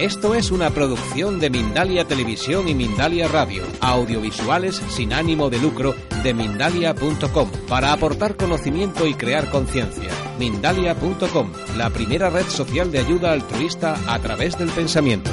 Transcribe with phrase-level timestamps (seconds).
[0.00, 5.94] Esto es una producción de Mindalia Televisión y Mindalia Radio, audiovisuales sin ánimo de lucro
[6.22, 10.10] de mindalia.com, para aportar conocimiento y crear conciencia.
[10.38, 15.30] Mindalia.com, la primera red social de ayuda altruista a través del pensamiento.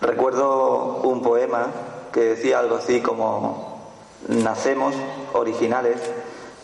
[0.00, 1.68] Recuerdo un poema
[2.12, 3.92] que decía algo así como,
[4.26, 4.96] nacemos
[5.32, 6.00] originales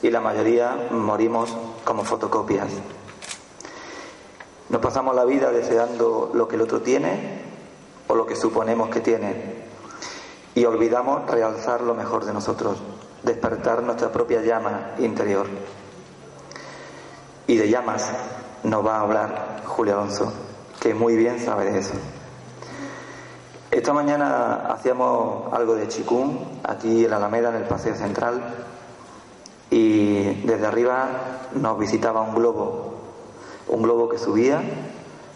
[0.02, 2.68] y la mayoría morimos como fotocopias.
[4.68, 7.42] Nos pasamos la vida deseando lo que el otro tiene
[8.06, 9.66] o lo que suponemos que tiene
[10.54, 12.78] y olvidamos realzar lo mejor de nosotros,
[13.22, 15.46] despertar nuestra propia llama interior.
[17.46, 18.10] Y de llamas
[18.64, 20.32] nos va a hablar Julio Alonso,
[20.80, 21.94] que muy bien sabe de eso.
[23.70, 28.42] Esta mañana hacíamos algo de chikung aquí en la Alameda, en el Paseo Central,
[29.70, 31.08] y desde arriba
[31.52, 32.94] nos visitaba un globo,
[33.68, 34.62] un globo que subía,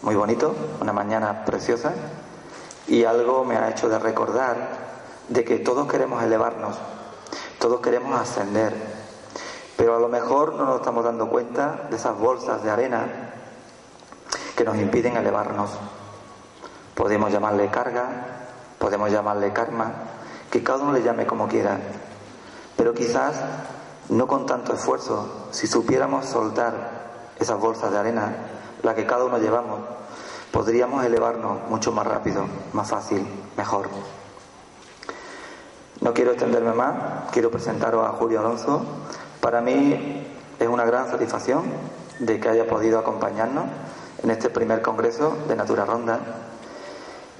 [0.01, 1.93] muy bonito, una mañana preciosa,
[2.87, 4.55] y algo me ha hecho de recordar
[5.29, 6.77] de que todos queremos elevarnos,
[7.59, 8.73] todos queremos ascender,
[9.77, 13.05] pero a lo mejor no nos estamos dando cuenta de esas bolsas de arena
[14.55, 15.71] que nos impiden elevarnos.
[16.95, 18.07] Podemos llamarle carga,
[18.77, 19.91] podemos llamarle karma,
[20.51, 21.79] que cada uno le llame como quiera,
[22.75, 23.35] pero quizás
[24.13, 28.35] no con tanto esfuerzo, si supiéramos soltar esas bolsas de arena,
[28.83, 29.79] la que cada uno llevamos,
[30.51, 33.25] podríamos elevarnos mucho más rápido, más fácil,
[33.57, 33.89] mejor.
[36.01, 38.85] No quiero extenderme más, quiero presentaros a Julio Alonso.
[39.41, 40.27] Para mí
[40.59, 41.63] es una gran satisfacción
[42.19, 43.65] de que haya podido acompañarnos
[44.21, 46.19] en este primer congreso de Natura Ronda.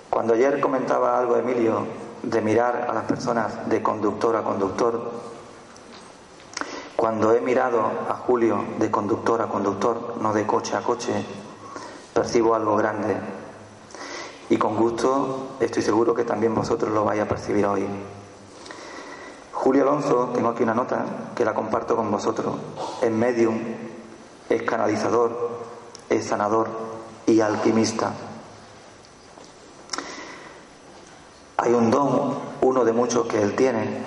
[0.10, 1.86] Cuando ayer comentaba algo Emilio
[2.24, 5.34] de mirar a las personas de conductor a conductor,
[7.04, 11.12] cuando he mirado a Julio de conductor a conductor, no de coche a coche,
[12.14, 13.18] percibo algo grande.
[14.50, 17.86] Y con gusto estoy seguro que también vosotros lo vais a percibir hoy.
[19.52, 21.04] Julio Alonso, tengo aquí una nota
[21.36, 22.56] que la comparto con vosotros.
[23.02, 23.60] Es medium,
[24.48, 25.60] es canalizador,
[26.10, 26.70] es sanador
[27.26, 28.14] y alquimista.
[31.58, 34.06] Hay un don, uno de muchos que él tiene,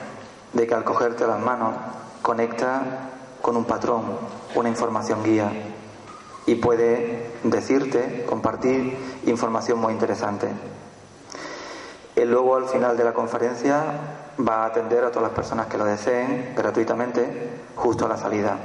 [0.54, 1.75] de que al cogerte las manos
[2.26, 2.82] conecta
[3.41, 4.03] con un patrón,
[4.56, 5.48] una información guía
[6.44, 10.48] y puede decirte, compartir información muy interesante.
[12.16, 13.81] Él luego al final de la conferencia
[14.41, 18.59] va a atender a todas las personas que lo deseen gratuitamente justo a la salida.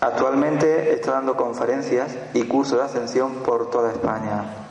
[0.00, 4.68] Actualmente está dando conferencias y cursos de ascensión por toda España,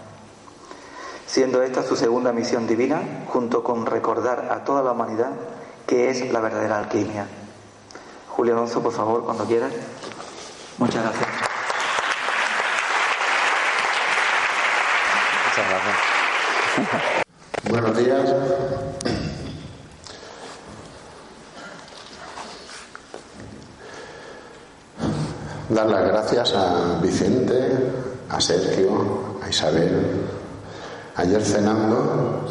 [1.33, 5.31] siendo esta su segunda misión divina, junto con recordar a toda la humanidad
[5.87, 7.25] que es la verdadera alquimia.
[8.29, 9.73] Julio Alonso, por favor, cuando quieras.
[10.77, 11.27] Muchas gracias.
[15.47, 17.23] Muchas gracias.
[17.71, 18.35] Buenos días.
[25.69, 27.91] Dar las gracias a Vicente,
[28.29, 30.32] a Sergio, a Isabel.
[31.15, 32.47] Ayer cenando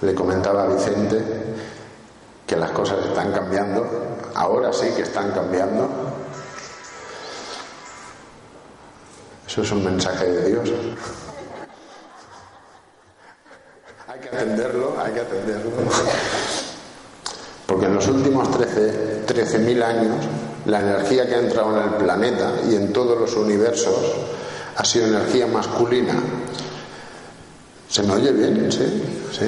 [0.00, 1.22] le comentaba a Vicente
[2.46, 3.86] que las cosas están cambiando,
[4.34, 5.88] ahora sí que están cambiando.
[9.46, 10.72] Eso es un mensaje de Dios.
[14.08, 15.70] Hay que atenderlo, hay que atenderlo.
[17.66, 20.16] Porque en los últimos 13.000 13, años
[20.64, 23.94] la energía que ha entrado en el planeta y en todos los universos
[24.76, 26.22] ha sido energía masculina.
[27.88, 28.72] ¿Se me oye bien?
[28.72, 29.02] Sí,
[29.32, 29.46] sí.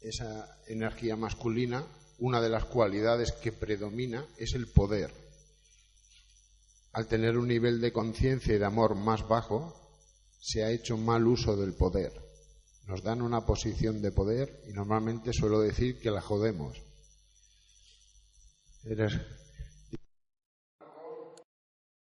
[0.00, 1.84] Esa energía masculina,
[2.18, 5.12] una de las cualidades que predomina es el poder.
[6.92, 9.74] Al tener un nivel de conciencia y de amor más bajo,
[10.40, 12.12] se ha hecho mal uso del poder.
[12.86, 16.82] Nos dan una posición de poder y normalmente suelo decir que la jodemos.
[18.84, 19.14] Eres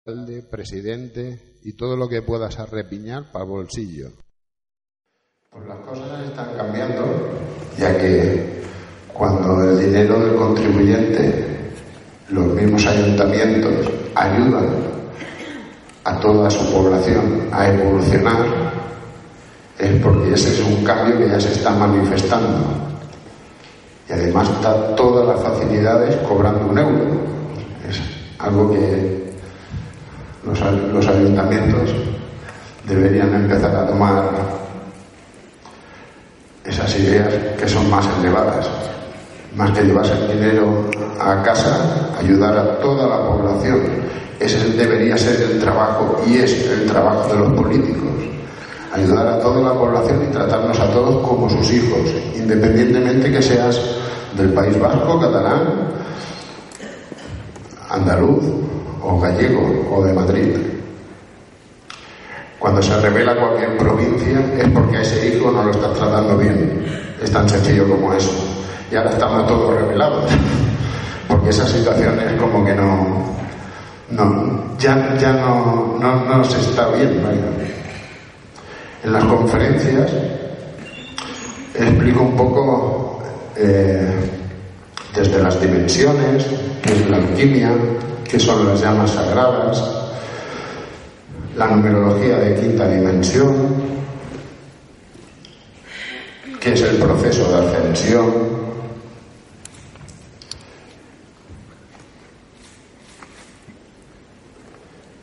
[0.04, 4.10] alcalde, presidente y todo lo que puedas arrepiñar para bolsillo.
[5.52, 7.04] Pues las cosas están cambiando,
[7.78, 8.64] ya que
[9.14, 11.46] cuando el dinero del contribuyente,
[12.30, 14.70] los mismos ayuntamientos ayudan
[16.04, 18.74] a toda su población a evolucionar,
[19.78, 22.58] es porque ese es un cambio que ya se está manifestando.
[24.10, 27.22] Y además está todas las facilidades cobrando un euro.
[27.88, 28.02] Es
[28.40, 29.31] algo que
[30.46, 31.90] los, ayuntamientos
[32.88, 34.24] deberían empezar a tomar
[36.64, 38.70] esas ideas que son más elevadas.
[39.56, 40.90] Más que llevarse el dinero
[41.20, 43.82] a casa, ayudar a toda la población.
[44.40, 48.10] Ese debería ser el trabajo y es el trabajo de los políticos.
[48.94, 52.00] Ayudar a toda la población y tratarnos a todos como sus hijos,
[52.36, 53.80] independientemente que seas
[54.36, 55.92] del País Vasco, catalán,
[57.90, 58.44] andaluz
[59.02, 60.56] o gallego o de Madrid.
[62.60, 66.86] Cuando se revela cualquier provincia es porque a ese hijo no lo está tratando bien.
[67.22, 68.32] Es tan sencillo como eso.
[68.92, 70.32] Y ahora estamos todos revelados.
[71.28, 73.24] Porque esa situación es como que no.
[74.10, 77.22] no ya, ya no, no, se está bien.
[79.04, 80.12] En las conferencias
[81.74, 83.24] explico un poco
[83.56, 84.14] eh,
[85.16, 86.46] desde las dimensiones,
[86.82, 87.72] qué es la alquimia,
[88.32, 90.16] qué son las llamas sagradas,
[91.58, 93.74] la numerología de quinta dimensión,
[96.62, 98.26] que es el proceso de ascensión,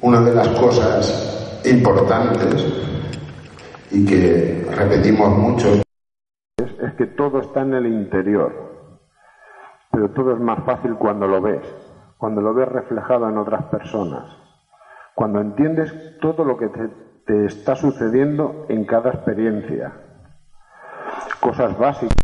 [0.02, 2.62] una de las cosas importantes
[3.90, 5.82] y que repetimos mucho es,
[6.98, 8.52] que todo está en el interior,
[9.92, 11.62] pero todo es más fácil cuando lo ves,
[12.18, 14.24] cuando lo ves reflejado en otras personas.
[15.14, 19.92] Cuando entiendes todo lo que te, está sucediendo en cada experiencia.
[21.40, 22.16] Cosas básicas.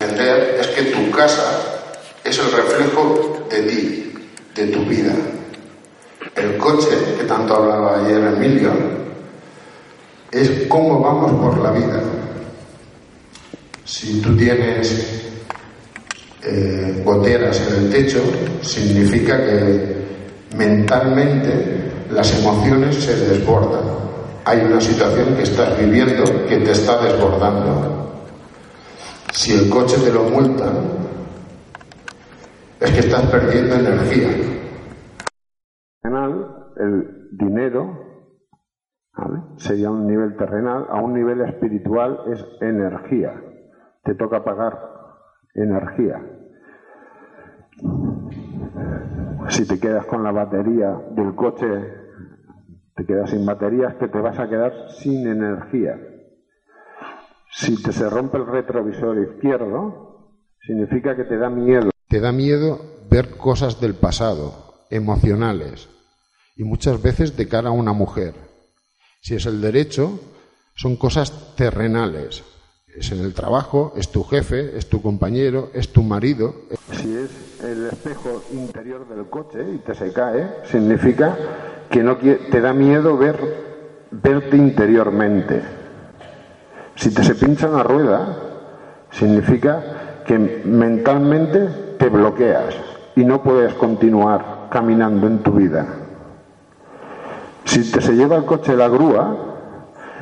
[0.00, 1.42] Entender es que tu casa
[2.24, 4.14] es el reflejo de ti,
[4.54, 5.12] de tu vida.
[6.34, 8.70] El coche, que tanto hablaba ayer Emilio,
[10.30, 12.00] es cómo vamos por la vida.
[13.84, 15.31] Si tú tienes
[16.44, 18.20] eh, en el techo,
[18.62, 23.84] significa que mentalmente las emociones se desbordan.
[24.44, 28.12] Hay una situación que estás viviendo que te está desbordando.
[29.32, 30.72] Si el coche te lo multa,
[32.80, 34.28] es que estás perdiendo energía.
[36.76, 37.98] El dinero
[39.56, 43.40] sería un nivel terrenal, a un nivel espiritual es energía.
[44.02, 45.01] Te toca pagar
[45.54, 46.20] energía.
[49.48, 52.02] Si te quedas con la batería del coche
[52.94, 55.98] te quedas sin baterías, que te vas a quedar sin energía.
[57.50, 61.90] Si te se rompe el retrovisor izquierdo, significa que te da miedo.
[62.08, 65.88] Te da miedo ver cosas del pasado, emocionales,
[66.56, 68.34] y muchas veces de cara a una mujer.
[69.20, 70.20] Si es el derecho,
[70.74, 72.44] son cosas terrenales.
[72.94, 76.54] Es en el trabajo, es tu jefe, es tu compañero, es tu marido.
[76.92, 77.30] Si es
[77.64, 81.34] el espejo interior del coche y te se cae, significa
[81.88, 83.38] que no te da miedo ver,
[84.10, 85.62] verte interiormente.
[86.94, 88.36] Si te se pincha una rueda,
[89.10, 92.74] significa que mentalmente te bloqueas
[93.16, 95.86] y no puedes continuar caminando en tu vida.
[97.64, 99.52] Si te se lleva el coche la grúa,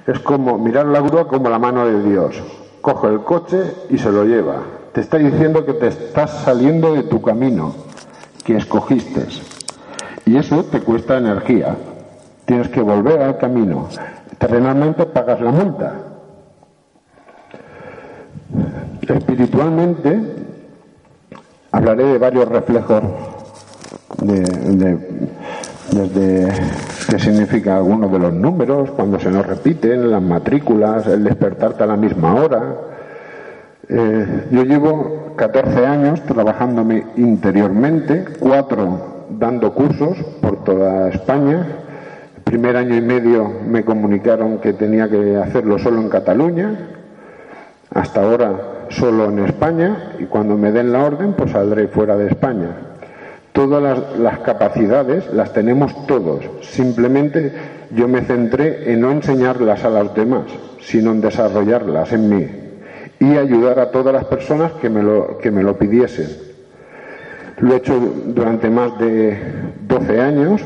[0.07, 2.60] es como mirar la grúa como la mano de Dios.
[2.81, 4.63] Coge el coche y se lo lleva.
[4.93, 7.75] Te está diciendo que te estás saliendo de tu camino
[8.45, 9.27] que escogiste.
[10.27, 11.77] Y eso te cuesta energía.
[12.45, 13.89] Tienes que volver al camino.
[14.39, 15.95] Terrenalmente pagas la multa.
[19.03, 20.21] Espiritualmente
[21.73, 23.03] hablaré de varios reflejos
[24.19, 24.99] de,
[25.93, 26.53] desde
[27.11, 31.87] qué significa algunos de los números, cuando se nos repiten, las matrículas, el despertarte a
[31.87, 32.75] la misma hora.
[33.89, 41.67] Eh, yo llevo 14 años trabajándome interiormente, cuatro dando cursos por toda España.
[42.37, 46.91] El primer año y medio me comunicaron que tenía que hacerlo solo en Cataluña,
[47.93, 48.53] hasta ahora
[48.91, 52.90] solo en España y cuando me den la orden pues saldré fuera de España.
[53.53, 57.53] Todas las, capacidades las tenemos todos, simplemente
[57.91, 60.45] yo me centré en no enseñarlas a los demás,
[60.81, 62.47] sino en desarrollarlas en mí
[63.19, 66.29] y ayudar a todas las personas que me lo, que me lo pidiesen.
[67.59, 69.37] Lo he hecho durante más de
[69.87, 70.63] 12 años,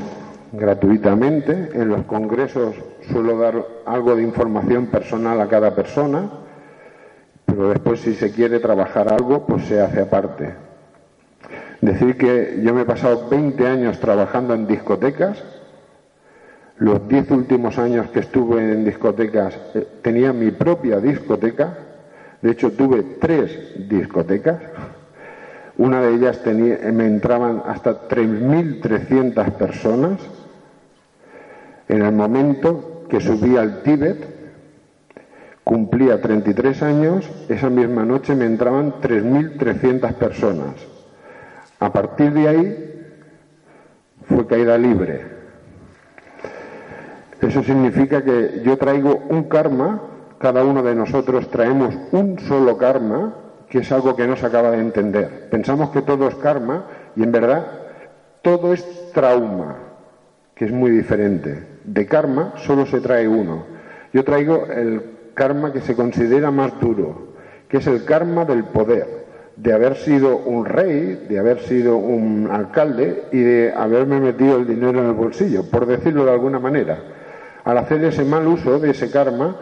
[0.52, 1.70] gratuitamente.
[1.74, 2.76] En los congresos
[3.10, 6.30] suelo dar algo de información personal a cada persona,
[7.44, 10.54] pero después si se quiere trabajar algo, pues se hace aparte.
[11.80, 15.42] Decir que yo me he pasado 20 años trabajando en discotecas.
[16.78, 21.78] Los 10 últimos años que estuve en discotecas eh, tenía mi propia discoteca.
[22.42, 24.60] De hecho, tuve tres discotecas.
[25.76, 30.20] Una de ellas tenía, me entraban hasta 3.300 personas.
[31.88, 34.34] En el momento que subí al Tíbet,
[35.64, 40.74] Cumplía 33 años, esa misma noche me entraban 3.300 personas.
[41.84, 42.94] A partir de ahí
[44.26, 45.20] fue caída libre.
[47.42, 50.00] Eso significa que yo traigo un karma,
[50.38, 53.34] cada uno de nosotros traemos un solo karma,
[53.68, 55.50] que es algo que no se acaba de entender.
[55.50, 56.86] Pensamos que todo es karma
[57.16, 57.66] y en verdad
[58.40, 59.76] todo es trauma,
[60.54, 61.66] que es muy diferente.
[61.84, 63.66] De karma solo se trae uno.
[64.10, 65.02] Yo traigo el
[65.34, 67.34] karma que se considera más duro,
[67.68, 69.23] que es el karma del poder,
[69.56, 74.66] de haber sido un rey, de haber sido un alcalde y de haberme metido el
[74.66, 76.98] dinero en el bolsillo, por decirlo de alguna manera.
[77.64, 79.56] Al hacer ese mal uso de ese karma,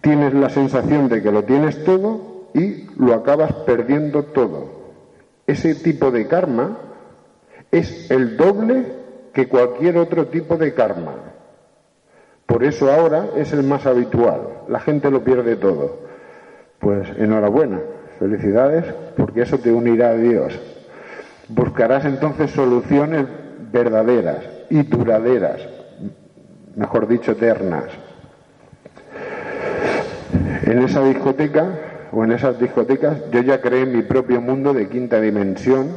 [0.00, 4.82] tienes la sensación de que lo tienes todo y lo acabas perdiendo todo.
[5.46, 6.78] Ese tipo de karma
[7.70, 8.84] es el doble
[9.32, 11.14] que cualquier otro tipo de karma.
[12.46, 14.62] Por eso ahora es el más habitual.
[14.68, 16.00] La gente lo pierde todo.
[16.80, 17.80] Pues enhorabuena,
[18.22, 18.84] felicidades,
[19.16, 20.58] porque eso te unirá a Dios.
[21.48, 23.26] Buscarás entonces soluciones
[23.72, 25.60] verdaderas y duraderas,
[26.76, 27.86] mejor dicho, eternas.
[30.62, 31.66] En esa discoteca
[32.12, 35.88] o en esas discotecas yo ya creé mi propio mundo de quinta dimensión,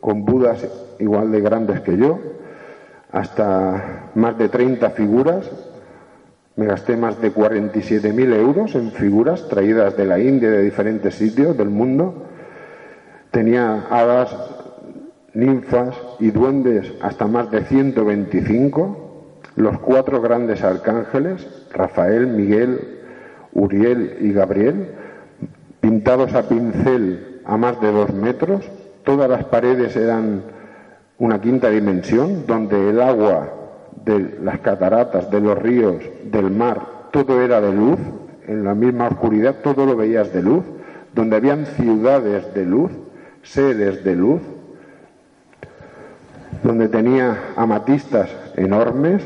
[0.00, 0.66] con budas
[0.98, 2.18] igual de grandes que yo,
[3.10, 5.50] hasta más de 30 figuras.
[6.60, 11.56] Me gasté más de 47.000 euros en figuras traídas de la India, de diferentes sitios
[11.56, 12.26] del mundo.
[13.30, 14.36] Tenía hadas,
[15.32, 19.32] ninfas y duendes hasta más de 125.
[19.56, 22.98] Los cuatro grandes arcángeles, Rafael, Miguel,
[23.54, 24.96] Uriel y Gabriel,
[25.80, 28.70] pintados a pincel a más de dos metros.
[29.04, 30.42] Todas las paredes eran
[31.16, 33.59] una quinta dimensión, donde el agua
[34.10, 36.80] de las cataratas, de los ríos, del mar,
[37.12, 37.98] todo era de luz,
[38.46, 40.64] en la misma oscuridad todo lo veías de luz,
[41.14, 42.90] donde habían ciudades de luz,
[43.42, 44.40] seres de luz,
[46.62, 49.22] donde tenía amatistas enormes,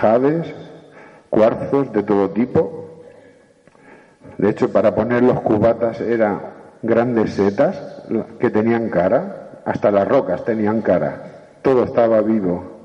[0.00, 0.54] jades,
[1.30, 3.02] cuarzos de todo tipo.
[4.38, 6.40] De hecho, para poner los cubatas eran
[6.82, 8.02] grandes setas
[8.38, 11.22] que tenían cara, hasta las rocas tenían cara,
[11.62, 12.79] todo estaba vivo.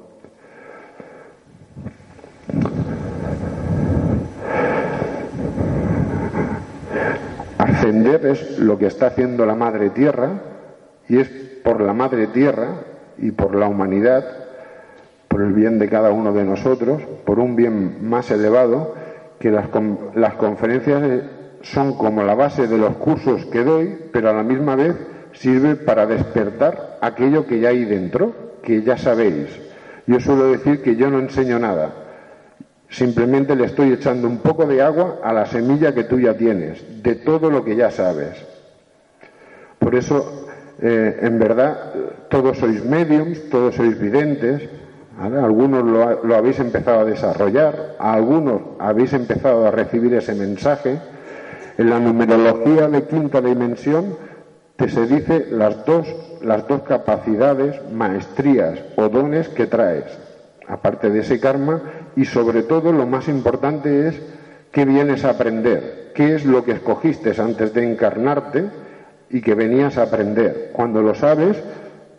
[7.85, 10.41] Ascender es lo que está haciendo la Madre Tierra
[11.07, 11.27] y es
[11.63, 12.69] por la Madre Tierra
[13.19, 14.25] y por la humanidad,
[15.27, 18.95] por el bien de cada uno de nosotros, por un bien más elevado,
[19.37, 19.67] que las,
[20.15, 21.03] las conferencias
[21.61, 24.95] son como la base de los cursos que doy, pero a la misma vez
[25.33, 29.59] sirve para despertar aquello que ya hay dentro, que ya sabéis.
[30.07, 31.93] Yo suelo decir que yo no enseño nada,
[32.95, 37.03] simplemente le estoy echando un poco de agua a la semilla que tú ya tienes,
[37.03, 38.37] de todo lo que ya sabes.
[39.79, 40.47] Por eso,
[40.81, 41.93] eh, en verdad,
[42.29, 44.69] todos sois mediums, todos sois videntes,
[45.19, 50.97] algunos lo, lo habéis empezado a desarrollar, algunos habéis empezado a recibir ese mensaje,
[51.77, 54.17] en la numerología de quinta dimensión
[54.77, 56.07] te se dice las dos,
[56.41, 60.05] las dos capacidades, maestrías o dones que traes,
[60.67, 61.81] aparte de ese karma,
[62.15, 64.21] y sobre todo lo más importante es
[64.71, 68.65] qué vienes a aprender, qué es lo que escogiste antes de encarnarte
[69.29, 70.71] y que venías a aprender.
[70.73, 71.61] Cuando lo sabes,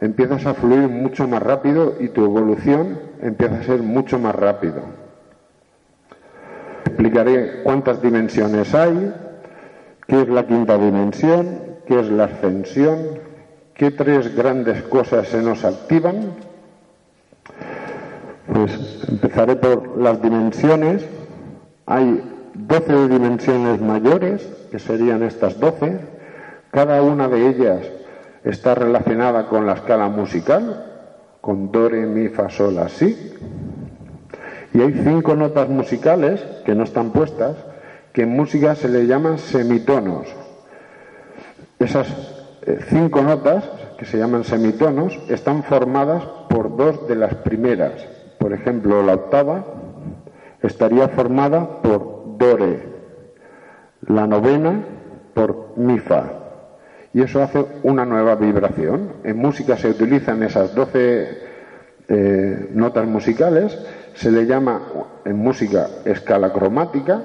[0.01, 4.83] empiezas a fluir mucho más rápido y tu evolución empieza a ser mucho más rápido.
[6.85, 9.13] Explicaré cuántas dimensiones hay,
[10.07, 11.59] ¿Qué es la quinta dimensión?
[11.87, 13.19] ¿Qué es la ascensión?
[13.75, 16.33] ¿Qué tres grandes cosas se nos activan?
[18.53, 21.05] Pues empezaré por las dimensiones.
[21.87, 22.23] Hay
[22.55, 25.99] 12 dimensiones mayores, que serían estas 12.
[26.71, 27.81] Cada una de ellas
[28.45, 30.85] está relacionada con la escala musical,
[31.41, 33.35] con do, re, mi, fa, sol, la, si.
[34.73, 37.57] Y hay cinco notas musicales que no están puestas,
[38.13, 40.27] que en música se le llama semitonos.
[41.79, 42.09] Esas
[42.63, 43.65] eh, cinco notas,
[43.99, 48.16] que se llaman semitonos, están formadas por dos de las primeras.
[48.39, 49.65] Por ejemplo, la octava
[50.63, 52.83] estaría formada por do, re.
[54.09, 54.85] La novena
[55.35, 56.33] por mi, fa.
[57.13, 59.13] Y eso hace una nueva vibración.
[59.25, 61.29] En música se utilizan esas doce
[62.09, 63.79] eh, notas musicales,
[64.15, 64.83] se le llama
[65.25, 67.23] en música escala cromática,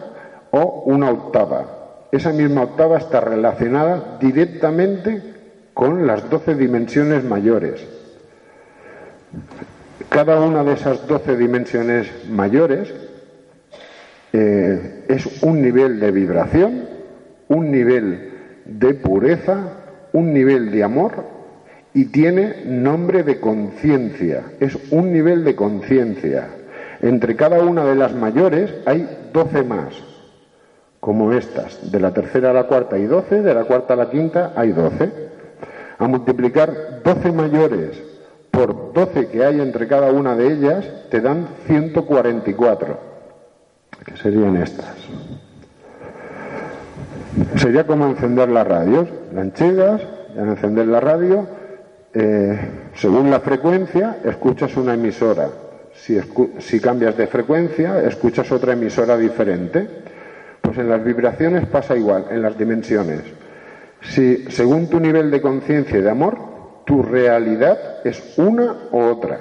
[0.52, 2.08] o una octava.
[2.12, 5.22] Esa misma octava está relacionada directamente
[5.74, 7.88] con las doce dimensiones mayores.
[10.10, 12.94] Cada una de esas doce dimensiones mayores
[14.34, 16.86] eh, es un nivel de vibración,
[17.48, 18.32] un nivel
[18.66, 19.58] de pureza,
[20.14, 21.26] un nivel de amor
[21.94, 24.44] y tiene nombre de conciencia.
[24.60, 26.48] Es un nivel de conciencia.
[27.02, 29.94] Entre cada una de las mayores hay doce más,
[31.00, 31.92] como estas.
[31.92, 34.72] De la tercera a la cuarta hay doce, de la cuarta a la quinta hay
[34.72, 35.10] doce.
[35.98, 38.11] A multiplicar doce mayores
[38.52, 43.00] por doce que hay entre cada una de ellas, te dan 144,
[44.06, 44.96] que serían estas.
[47.56, 49.08] Sería como encender las radios.
[49.34, 50.02] La enchegas,
[50.36, 51.48] y al encender la radio,
[52.14, 52.60] eh,
[52.96, 55.50] según la frecuencia, escuchas una emisora.
[55.94, 56.20] Si,
[56.60, 59.88] si cambias de frecuencia, escuchas otra emisora diferente.
[60.62, 63.22] Pues en las vibraciones pasa igual, en las dimensiones.
[64.02, 66.38] Si según tu nivel de conciencia y de amor,
[66.92, 69.40] tu realidad es una u otra.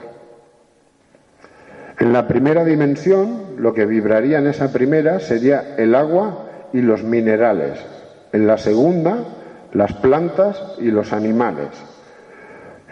[1.98, 7.02] En la primera dimensión, lo que vibraría en esa primera sería el agua y los
[7.02, 7.84] minerales.
[8.32, 9.24] En la segunda,
[9.72, 11.70] las plantas y los animales.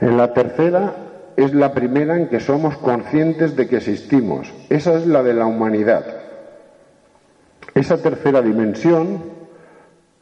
[0.00, 0.92] En la tercera
[1.36, 4.52] es la primera en que somos conscientes de que existimos.
[4.70, 6.04] Esa es la de la humanidad.
[7.76, 9.22] Esa tercera dimensión,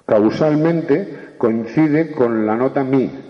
[0.04, 3.25] causalmente, coincide con la nota mi.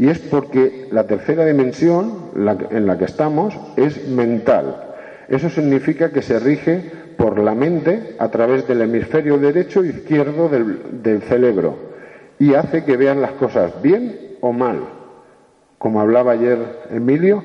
[0.00, 4.94] Y es porque la tercera dimensión en la que estamos es mental.
[5.28, 10.48] Eso significa que se rige por la mente a través del hemisferio derecho e izquierdo
[10.48, 11.76] del, del cerebro
[12.38, 14.80] y hace que vean las cosas bien o mal
[15.80, 16.58] como hablaba ayer
[16.90, 17.42] Emilio,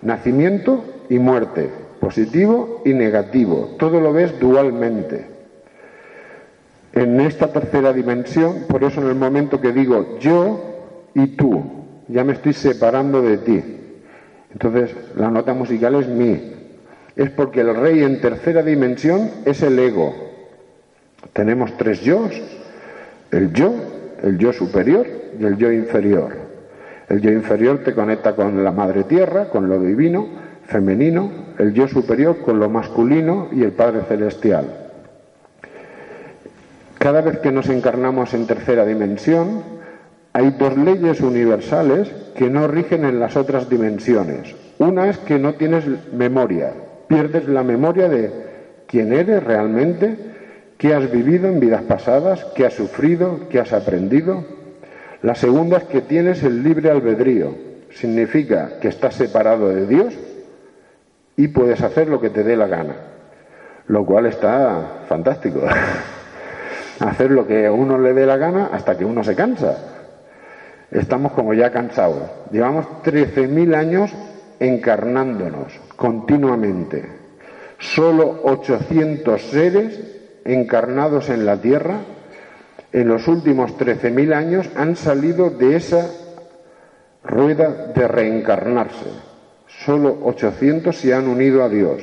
[0.00, 1.68] nacimiento y muerte,
[2.00, 5.26] positivo y negativo, todo lo ves dualmente.
[6.94, 11.75] En esta tercera dimensión, por eso en el momento que digo yo y tú,
[12.08, 13.62] ya me estoy separando de ti.
[14.52, 16.54] Entonces, la nota musical es mi.
[17.14, 20.14] Es porque el rey en tercera dimensión es el ego.
[21.32, 22.30] Tenemos tres yos,
[23.30, 23.74] el yo,
[24.22, 25.06] el yo superior
[25.38, 26.32] y el yo inferior.
[27.08, 30.28] El yo inferior te conecta con la madre tierra, con lo divino,
[30.66, 34.66] femenino, el yo superior con lo masculino y el Padre celestial.
[36.98, 39.75] Cada vez que nos encarnamos en tercera dimensión,
[40.36, 44.54] hay dos leyes universales que no rigen en las otras dimensiones.
[44.76, 46.74] Una es que no tienes memoria,
[47.08, 48.30] pierdes la memoria de
[48.86, 50.14] quién eres realmente,
[50.76, 54.44] qué has vivido en vidas pasadas, qué has sufrido, qué has aprendido.
[55.22, 57.54] La segunda es que tienes el libre albedrío.
[57.94, 60.12] Significa que estás separado de Dios
[61.38, 62.96] y puedes hacer lo que te dé la gana.
[63.86, 65.62] Lo cual está fantástico.
[67.00, 69.95] hacer lo que a uno le dé la gana hasta que uno se cansa.
[70.90, 72.22] Estamos como ya cansados.
[72.50, 74.12] Llevamos 13.000 años
[74.60, 77.04] encarnándonos continuamente.
[77.78, 80.00] Solo 800 seres
[80.44, 81.98] encarnados en la Tierra
[82.92, 86.08] en los últimos 13.000 años han salido de esa
[87.22, 89.10] rueda de reencarnarse.
[89.66, 92.02] Solo 800 se han unido a Dios,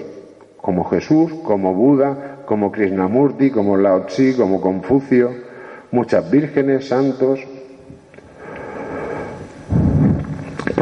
[0.58, 5.32] como Jesús, como Buda, como Krishnamurti, como Lao Tzu, como Confucio,
[5.92, 7.40] muchas vírgenes, santos.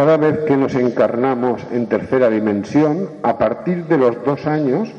[0.02, 4.90] Cada vez que nos encarnamos en tercera dimensión, a partir de los dos años,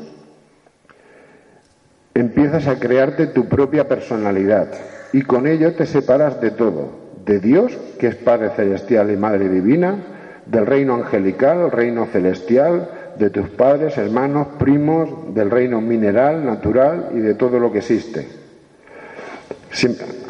[2.13, 4.69] empiezas a crearte tu propia personalidad
[5.11, 6.91] y con ello te separas de todo,
[7.25, 9.97] de Dios, que es Padre Celestial y Madre Divina,
[10.45, 12.89] del reino angelical, reino celestial,
[13.19, 18.25] de tus padres, hermanos, primos, del reino mineral, natural y de todo lo que existe.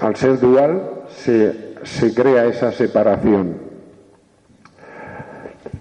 [0.01, 3.62] Al ser dual se, se crea esa separación.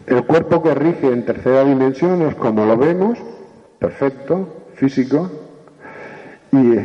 [0.06, 3.18] El cuerpo que rige en tercera dimensión es como lo vemos,
[3.78, 5.30] perfecto, físico,
[6.50, 6.76] y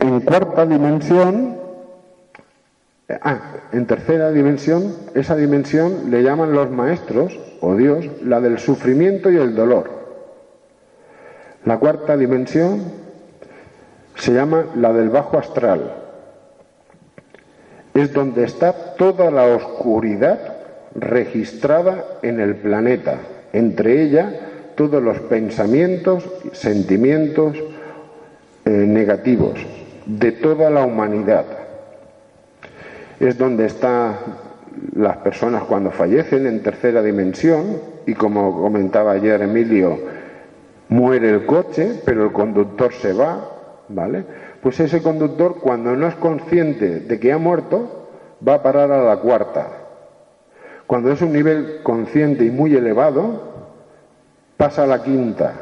[0.00, 1.58] en cuarta dimensión,
[3.20, 3.40] ah,
[3.72, 9.36] en tercera dimensión, esa dimensión le llaman los maestros, o Dios, la del sufrimiento y
[9.36, 9.90] el dolor.
[11.64, 12.80] La cuarta dimensión
[14.14, 15.92] se llama la del bajo astral.
[17.94, 20.55] Es donde está toda la oscuridad
[20.98, 23.18] registrada en el planeta,
[23.52, 27.56] entre ella todos los pensamientos, sentimientos
[28.64, 29.58] eh, negativos
[30.04, 31.44] de toda la humanidad.
[33.18, 34.16] Es donde están
[34.94, 39.98] las personas cuando fallecen en tercera dimensión y como comentaba ayer Emilio,
[40.88, 43.50] muere el coche, pero el conductor se va,
[43.88, 44.24] ¿vale?
[44.62, 48.08] Pues ese conductor cuando no es consciente de que ha muerto,
[48.46, 49.85] va a parar a la cuarta.
[50.86, 53.42] Cuando es un nivel consciente y muy elevado,
[54.56, 55.54] pasa a la quinta.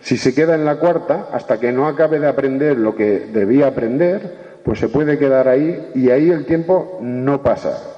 [0.00, 3.66] Si se queda en la cuarta, hasta que no acabe de aprender lo que debía
[3.66, 7.96] aprender, pues se puede quedar ahí y ahí el tiempo no pasa.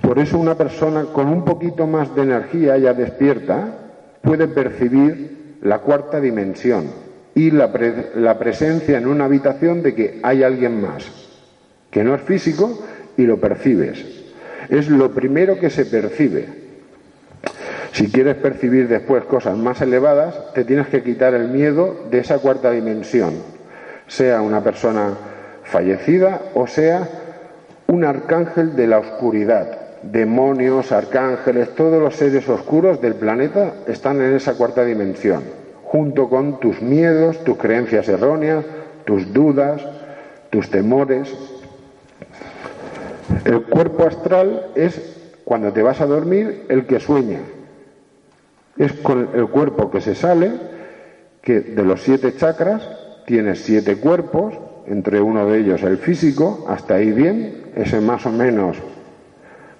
[0.00, 3.78] Por eso una persona con un poquito más de energía ya despierta
[4.22, 6.90] puede percibir la cuarta dimensión
[7.34, 7.70] y la,
[8.14, 11.04] la presencia en una habitación de que hay alguien más,
[11.90, 12.82] que no es físico
[13.16, 14.04] y lo percibes.
[14.68, 16.66] Es lo primero que se percibe.
[17.92, 22.38] Si quieres percibir después cosas más elevadas, te tienes que quitar el miedo de esa
[22.38, 23.34] cuarta dimensión,
[24.06, 25.14] sea una persona
[25.64, 27.08] fallecida o sea
[27.86, 29.78] un arcángel de la oscuridad.
[30.02, 35.42] Demonios, arcángeles, todos los seres oscuros del planeta están en esa cuarta dimensión,
[35.84, 38.64] junto con tus miedos, tus creencias erróneas,
[39.04, 39.82] tus dudas,
[40.50, 41.34] tus temores.
[43.44, 47.40] El cuerpo astral es, cuando te vas a dormir, el que sueña,
[48.76, 50.52] es con el cuerpo que se sale,
[51.42, 52.88] que de los siete chakras
[53.26, 54.54] tienes siete cuerpos,
[54.86, 58.76] entre uno de ellos el físico, hasta ahí bien, ese más o menos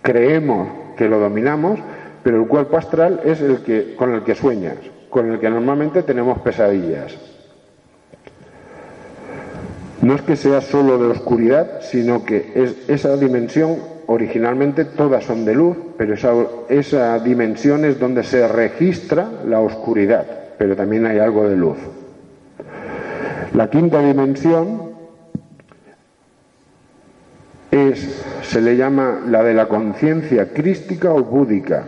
[0.03, 1.81] creemos que lo dominamos,
[2.23, 4.77] pero el cuerpo astral es el que con el que sueñas,
[5.11, 7.17] con el que normalmente tenemos pesadillas.
[10.07, 15.45] No es que sea solo de oscuridad, sino que es esa dimensión originalmente todas son
[15.45, 16.33] de luz, pero esa,
[16.69, 20.25] esa dimensión es donde se registra la oscuridad,
[20.59, 21.79] pero también hay algo de luz.
[23.53, 24.93] La quinta dimensión
[27.73, 31.85] es, se le llama la de la conciencia crística o búdica.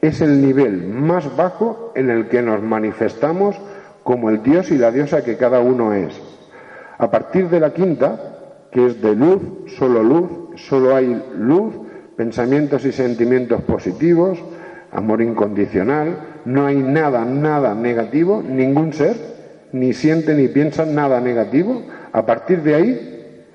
[0.00, 3.54] Es el nivel más bajo en el que nos manifestamos
[4.02, 6.31] como el Dios y la diosa que cada uno es.
[7.02, 9.42] A partir de la quinta, que es de luz,
[9.76, 11.74] solo luz, solo hay luz,
[12.16, 14.38] pensamientos y sentimientos positivos,
[14.92, 19.16] amor incondicional, no hay nada, nada negativo, ningún ser,
[19.72, 21.82] ni siente ni piensa nada negativo.
[22.12, 23.46] A partir de ahí,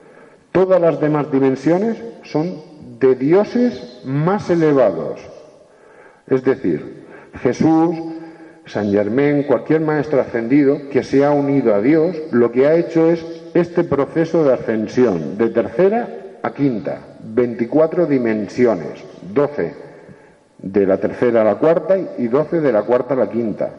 [0.51, 2.53] todas las demás dimensiones son
[2.99, 5.21] de dioses más elevados.
[6.27, 7.05] Es decir,
[7.41, 7.95] Jesús,
[8.65, 13.09] San Germán, cualquier maestro ascendido que se ha unido a Dios, lo que ha hecho
[13.09, 16.07] es este proceso de ascensión de tercera
[16.43, 19.73] a quinta, 24 dimensiones, 12
[20.59, 23.71] de la tercera a la cuarta y 12 de la cuarta a la quinta.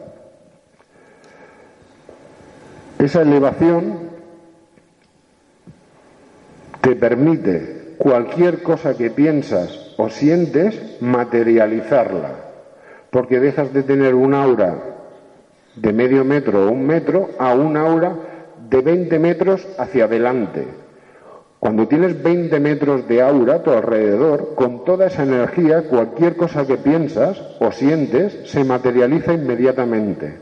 [2.97, 4.09] Esa elevación
[6.81, 12.31] te permite cualquier cosa que piensas o sientes materializarla,
[13.11, 14.75] porque dejas de tener un aura
[15.75, 18.28] de medio metro o un metro a un aura
[18.69, 20.67] de 20 metros hacia adelante.
[21.59, 26.65] Cuando tienes 20 metros de aura a tu alrededor, con toda esa energía, cualquier cosa
[26.65, 30.37] que piensas o sientes se materializa inmediatamente.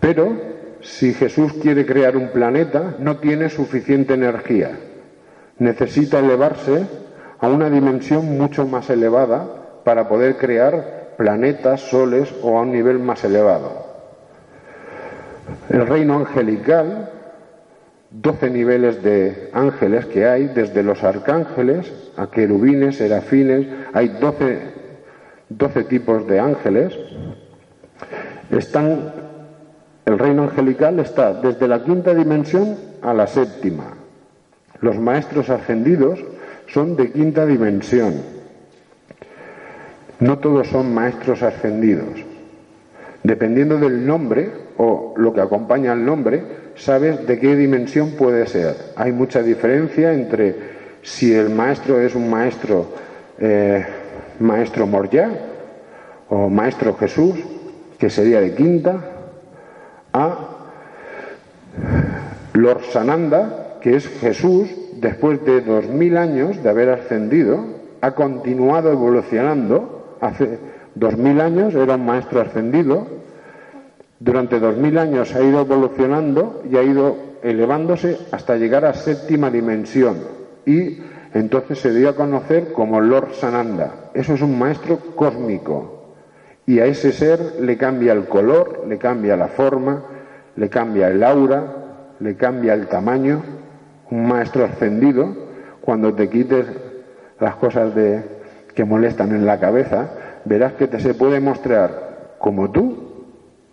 [0.00, 0.32] Pero
[0.80, 4.70] si Jesús quiere crear un planeta, no tiene suficiente energía.
[5.58, 6.86] Necesita elevarse
[7.38, 12.98] a una dimensión mucho más elevada para poder crear planetas, soles o a un nivel
[12.98, 13.89] más elevado.
[15.68, 17.10] El reino angelical,
[18.10, 26.26] doce niveles de ángeles que hay, desde los arcángeles a querubines, serafines, hay doce, tipos
[26.26, 26.92] de ángeles.
[28.50, 29.12] Están,
[30.04, 33.94] el reino angelical está desde la quinta dimensión a la séptima.
[34.80, 36.18] Los maestros ascendidos
[36.66, 38.14] son de quinta dimensión.
[40.18, 42.24] No todos son maestros ascendidos.
[43.22, 46.42] Dependiendo del nombre o lo que acompaña al nombre,
[46.76, 48.74] sabes de qué dimensión puede ser.
[48.96, 50.56] Hay mucha diferencia entre
[51.02, 52.86] si el maestro es un maestro,
[53.38, 53.84] eh,
[54.38, 55.30] maestro Moria
[56.28, 57.36] o maestro Jesús,
[57.98, 59.00] que sería de quinta,
[60.12, 60.48] a
[62.54, 67.64] Lord Sananda, que es Jesús, después de dos mil años de haber ascendido,
[68.00, 70.16] ha continuado evolucionando.
[70.20, 70.58] Hace
[70.94, 73.06] dos mil años era un maestro ascendido,
[74.20, 79.50] durante dos mil años ha ido evolucionando y ha ido elevándose hasta llegar a séptima
[79.50, 80.18] dimensión
[80.66, 80.98] y
[81.32, 84.10] entonces se dio a conocer como Lord Sananda.
[84.12, 86.14] Eso es un maestro cósmico
[86.66, 90.04] y a ese ser le cambia el color, le cambia la forma,
[90.54, 93.42] le cambia el aura, le cambia el tamaño.
[94.10, 95.34] Un maestro ascendido,
[95.80, 96.66] cuando te quites
[97.38, 98.22] las cosas de,
[98.74, 100.10] que molestan en la cabeza,
[100.44, 102.99] verás que te se puede mostrar como tú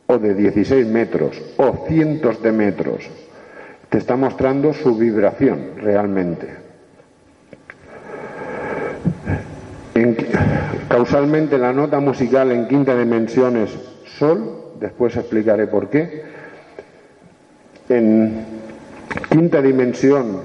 [0.07, 3.07] o de 16 metros o cientos de metros.
[3.89, 6.67] Te está mostrando su vibración realmente.
[10.87, 13.71] causalmente la nota musical en quinta dimensión es
[14.17, 16.23] Sol, después explicaré por qué.
[17.89, 18.45] En
[19.29, 20.41] quinta dimensión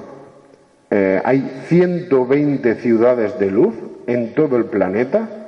[0.90, 3.75] eh, hay 120 ciudades de luz
[4.07, 5.41] en todo el planeta.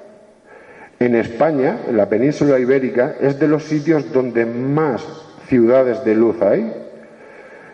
[1.04, 5.04] En España, en la península ibérica, es de los sitios donde más
[5.48, 6.72] ciudades de luz hay.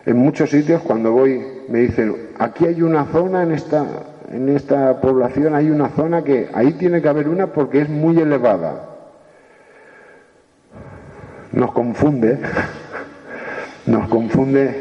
[0.05, 3.87] En muchos sitios cuando voy me dicen, aquí hay una zona en esta,
[4.33, 8.19] en esta población, hay una zona que ahí tiene que haber una porque es muy
[8.19, 8.97] elevada.
[11.53, 12.37] Nos confunde,
[13.87, 14.75] nos confunde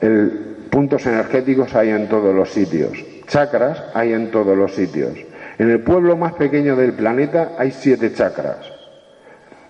[0.00, 5.12] el puntos energéticos hay en todos los sitios, chakras hay en todos los sitios.
[5.58, 8.58] En el pueblo más pequeño del planeta hay siete chakras.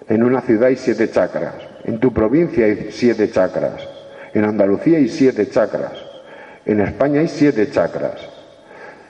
[0.09, 1.55] En una ciudad hay siete chakras.
[1.85, 3.87] En tu provincia hay siete chakras.
[4.35, 5.93] En Andalucía hay siete chakras.
[6.65, 8.29] En España hay siete chakras.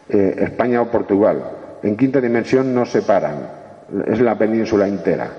[0.09, 1.43] Eh, España o Portugal.
[1.83, 3.49] En quinta dimensión no se paran.
[4.07, 5.31] Es la península entera.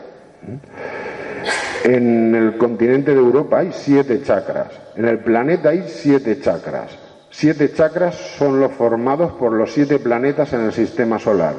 [1.84, 4.70] En el continente de Europa hay siete chakras.
[4.96, 7.07] En el planeta hay siete chakras.
[7.40, 11.54] Siete chakras son los formados por los siete planetas en el sistema solar.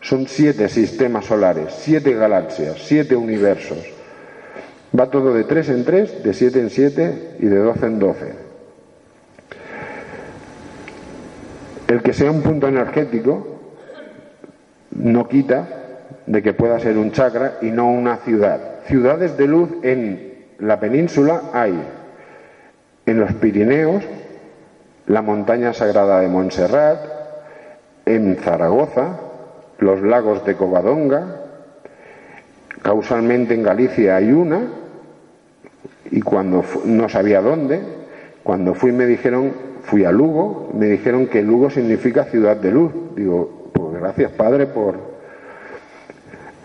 [0.00, 3.78] Son siete sistemas solares, siete galaxias, siete universos.
[4.98, 8.32] Va todo de tres en tres, de siete en siete y de doce en doce.
[11.86, 13.60] El que sea un punto energético
[14.90, 15.68] no quita
[16.26, 18.80] de que pueda ser un chakra y no una ciudad.
[18.88, 21.80] Ciudades de luz en la península hay
[23.06, 24.02] en los Pirineos,
[25.06, 26.98] la montaña sagrada de Montserrat,
[28.06, 29.18] en Zaragoza,
[29.78, 31.40] los lagos de Covadonga,
[32.82, 34.60] causalmente en Galicia hay una,
[36.10, 37.80] y cuando no sabía dónde,
[38.42, 39.52] cuando fui me dijeron,
[39.84, 42.92] fui a Lugo, me dijeron que Lugo significa ciudad de luz.
[43.16, 44.96] Digo, pues gracias Padre por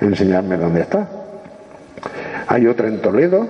[0.02, 1.08] enseñarme dónde está.
[2.48, 3.48] Hay otra en Toledo,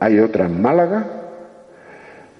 [0.00, 1.04] hay otra en Málaga,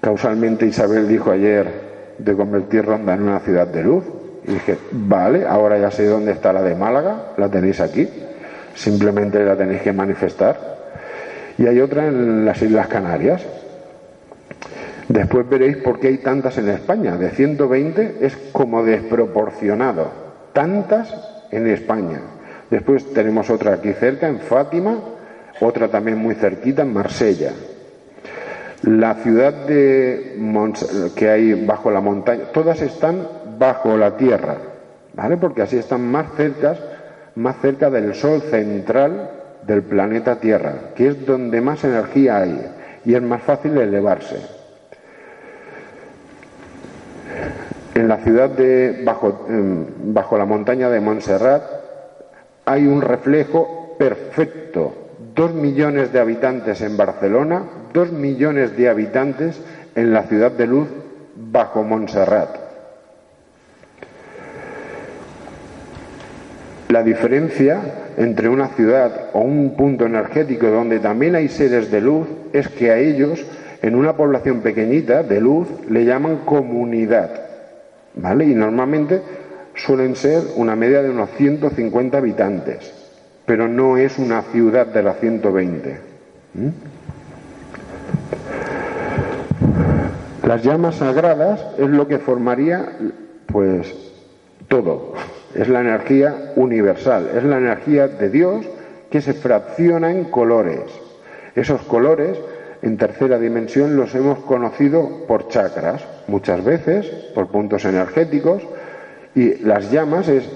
[0.01, 1.85] Causalmente Isabel dijo ayer
[2.17, 4.03] de convertir Ronda en una ciudad de luz.
[4.47, 8.07] Y dije, vale, ahora ya sé dónde está la de Málaga, la tenéis aquí,
[8.75, 10.75] simplemente la tenéis que manifestar.
[11.57, 13.43] Y hay otra en las Islas Canarias.
[15.07, 17.15] Después veréis por qué hay tantas en España.
[17.17, 20.11] De 120 es como desproporcionado.
[20.53, 21.13] Tantas
[21.51, 22.21] en España.
[22.69, 24.99] Después tenemos otra aquí cerca, en Fátima,
[25.61, 27.51] otra también muy cerquita, en Marsella.
[28.83, 30.37] La ciudad de
[31.15, 34.57] que hay bajo la montaña, todas están bajo la tierra,
[35.13, 35.37] ¿vale?
[35.37, 36.75] Porque así están más cerca,
[37.35, 39.31] más cerca del sol central
[39.65, 42.61] del planeta Tierra, que es donde más energía hay
[43.05, 44.37] y es más fácil elevarse.
[47.95, 49.47] En la ciudad de bajo,
[50.03, 51.63] bajo la montaña de Montserrat
[52.65, 57.63] hay un reflejo perfecto dos millones de habitantes en Barcelona,
[57.95, 59.59] dos millones de habitantes
[59.95, 60.87] en la ciudad de Luz
[61.35, 62.49] bajo Montserrat.
[66.89, 72.27] La diferencia entre una ciudad o un punto energético donde también hay seres de luz
[72.53, 73.43] es que a ellos,
[73.81, 77.31] en una población pequeñita de luz, le llaman comunidad.
[78.15, 78.45] ¿Vale?
[78.45, 79.21] Y normalmente
[79.73, 83.05] suelen ser una media de unos 150 habitantes
[83.45, 85.99] pero no es una ciudad de la 120.
[86.53, 86.67] ¿Mm?
[90.45, 92.97] Las llamas sagradas es lo que formaría,
[93.47, 93.95] pues,
[94.67, 95.13] todo.
[95.55, 98.65] Es la energía universal, es la energía de Dios
[99.09, 100.83] que se fracciona en colores.
[101.55, 102.37] Esos colores,
[102.83, 108.61] en tercera dimensión, los hemos conocido por chakras, muchas veces por puntos energéticos,
[109.33, 110.47] y las llamas es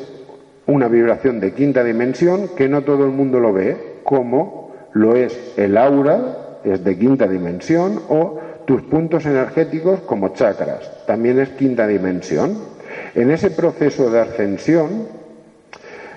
[0.68, 5.54] una vibración de quinta dimensión que no todo el mundo lo ve, como lo es
[5.58, 11.88] el aura, es de quinta dimensión, o tus puntos energéticos como chakras, también es quinta
[11.88, 12.56] dimensión.
[13.16, 15.08] En ese proceso de ascensión,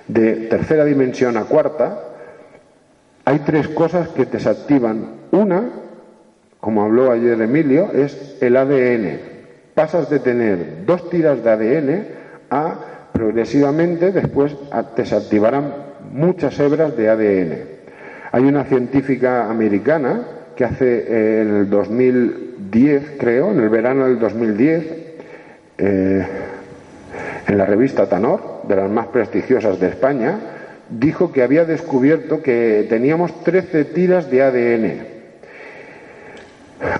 [0.07, 2.01] de tercera dimensión a cuarta,
[3.25, 5.15] hay tres cosas que te desactivan.
[5.31, 5.71] Una,
[6.61, 9.19] como habló ayer Emilio, es el ADN.
[9.75, 12.07] Pasas de tener dos tiras de ADN
[12.51, 12.75] a
[13.15, 14.55] progresivamente después
[14.95, 15.73] desactivarán
[16.13, 17.59] muchas hebras de ADN.
[18.31, 24.87] Hay una científica americana que hace eh, el 2010, creo, en el verano del 2010,
[25.79, 26.27] eh,
[27.47, 30.39] en la revista Tanor, de las más prestigiosas de España,
[30.89, 35.07] dijo que había descubierto que teníamos 13 tiras de ADN,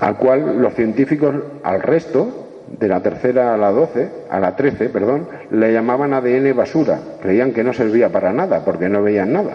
[0.01, 2.43] al cual los científicos, al resto,
[2.79, 6.99] de la tercera a la 12, a la 13, perdón, le llamaban ADN basura.
[7.21, 9.51] Creían que no servía para nada porque no veían nada.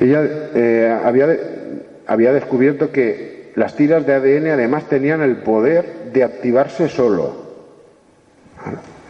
[0.00, 0.22] Ella
[0.54, 1.28] eh, había,
[2.06, 7.44] había descubierto que las tiras de ADN además tenían el poder de activarse solo.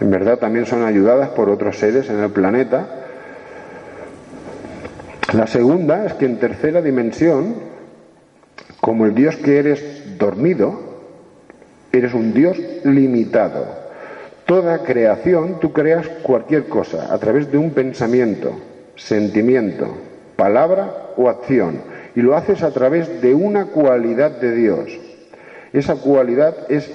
[0.00, 2.86] En verdad también son ayudadas por otros seres en el planeta.
[5.32, 7.54] La segunda es que en tercera dimensión,
[8.80, 10.78] como el Dios que eres dormido,
[11.90, 13.84] eres un Dios limitado.
[14.46, 18.52] Toda creación, tú creas cualquier cosa a través de un pensamiento,
[18.94, 19.96] sentimiento,
[20.36, 21.93] palabra o acción.
[22.14, 24.90] Y lo haces a través de una cualidad de Dios.
[25.72, 26.90] Esa cualidad es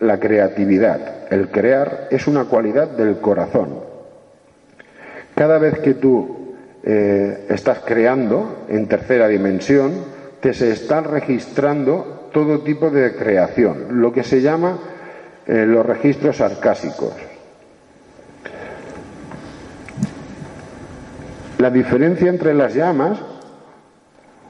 [0.00, 1.32] la creatividad.
[1.32, 3.80] El crear es una cualidad del corazón.
[5.34, 9.92] Cada vez que tú eh, estás creando en tercera dimensión,
[10.40, 14.78] te se están registrando todo tipo de creación, lo que se llama
[15.46, 17.14] eh, los registros arcásicos.
[21.58, 23.20] La diferencia entre las llamas,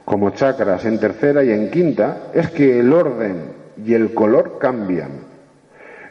[0.05, 5.11] como chakras en tercera y en quinta, es que el orden y el color cambian.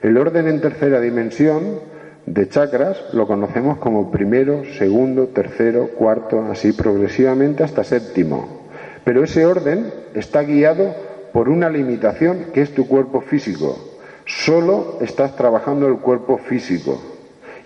[0.00, 1.80] El orden en tercera dimensión
[2.26, 8.68] de chakras lo conocemos como primero, segundo, tercero, cuarto, así progresivamente hasta séptimo.
[9.04, 10.94] Pero ese orden está guiado
[11.32, 13.78] por una limitación que es tu cuerpo físico.
[14.24, 17.00] Solo estás trabajando el cuerpo físico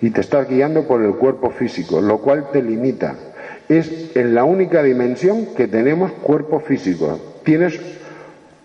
[0.00, 3.14] y te estás guiando por el cuerpo físico, lo cual te limita.
[3.68, 7.18] Es en la única dimensión que tenemos cuerpo físico.
[7.44, 7.80] Tienes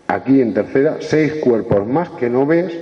[0.07, 2.77] aquí en tercera seis cuerpos más que no ves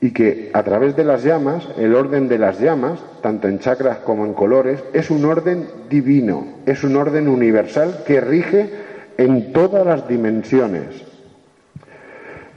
[0.00, 3.98] y que a través de las llamas, el orden de las llamas, tanto en chakras
[3.98, 8.70] como en colores, es un orden divino, es un orden universal que rige
[9.18, 11.04] en todas las dimensiones.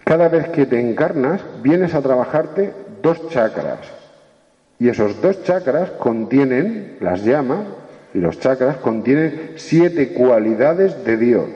[0.05, 3.79] Cada vez que te encarnas, vienes a trabajarte dos chakras.
[4.79, 7.65] Y esos dos chakras contienen, las llamas
[8.13, 11.49] y los chakras contienen siete cualidades de Dios.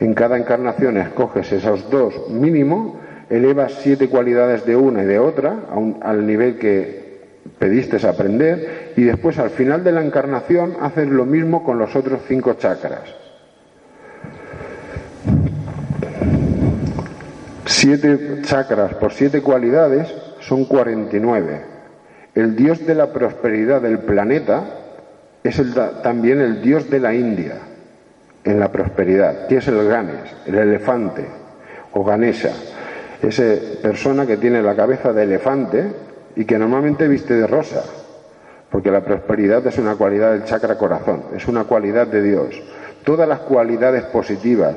[0.00, 5.54] En cada encarnación escoges esos dos mínimo, elevas siete cualidades de una y de otra
[6.02, 7.02] al nivel que
[7.58, 12.20] pediste aprender y después al final de la encarnación haces lo mismo con los otros
[12.28, 13.14] cinco chakras.
[17.64, 21.62] Siete chakras por siete cualidades son 49.
[22.34, 24.81] El dios de la prosperidad del planeta
[25.44, 25.60] es
[26.02, 27.54] también el dios de la India
[28.44, 31.26] en la prosperidad, que es el Ganes, el elefante,
[31.92, 32.52] o Ganesha,
[33.22, 33.44] esa
[33.80, 35.92] persona que tiene la cabeza de elefante
[36.34, 37.84] y que normalmente viste de rosa,
[38.70, 42.60] porque la prosperidad es una cualidad del chakra corazón, es una cualidad de Dios.
[43.04, 44.76] Todas las cualidades positivas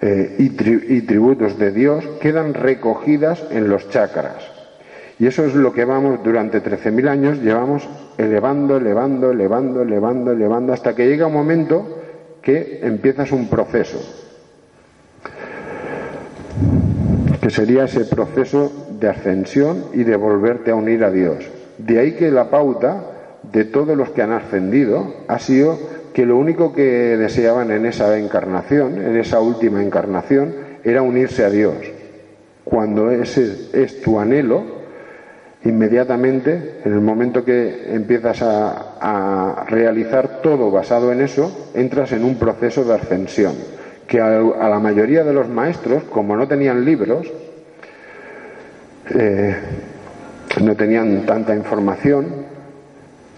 [0.00, 4.59] eh, y, y tributos de Dios quedan recogidas en los chakras.
[5.20, 10.72] Y eso es lo que vamos durante 13.000 años, llevamos elevando, elevando, elevando, elevando, elevando,
[10.72, 11.98] hasta que llega un momento
[12.40, 13.98] que empiezas un proceso,
[17.38, 21.46] que sería ese proceso de ascensión y de volverte a unir a Dios.
[21.76, 23.04] De ahí que la pauta
[23.42, 25.78] de todos los que han ascendido ha sido
[26.14, 31.50] que lo único que deseaban en esa encarnación, en esa última encarnación, era unirse a
[31.50, 31.74] Dios.
[32.64, 34.79] Cuando ese es tu anhelo,
[35.64, 42.36] inmediatamente, en el momento que empiezas a, realizar todo basado en eso, entras en un
[42.36, 43.54] proceso de ascensión,
[44.06, 47.26] que a, la mayoría de los maestros, como no tenían libros,
[49.14, 49.56] eh,
[50.60, 52.26] no tenían tanta información,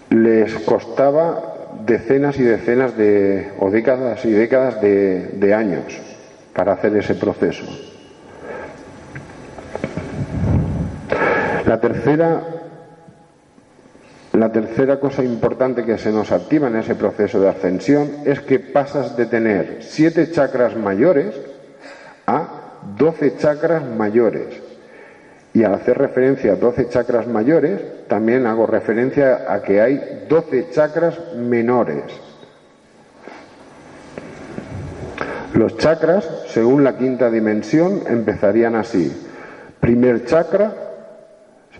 [0.09, 5.99] les costaba decenas y decenas de, o décadas y décadas de años
[6.53, 7.92] para hacer ese proceso.
[11.65, 12.43] La tercera,
[14.33, 18.59] la tercera cosa importante que se nos activa en ese proceso de ascensión es que
[18.59, 21.33] pasas de tener siete chakras mayores
[22.27, 22.47] a
[22.97, 24.61] doce chakras mayores.
[25.53, 30.69] Y al hacer referencia a doce chakras mayores, también hago referencia a que hay doce
[30.71, 32.03] chakras menores.
[35.53, 39.15] Los chakras, según la quinta dimensión, empezarían así.
[39.79, 40.73] Primer chakra,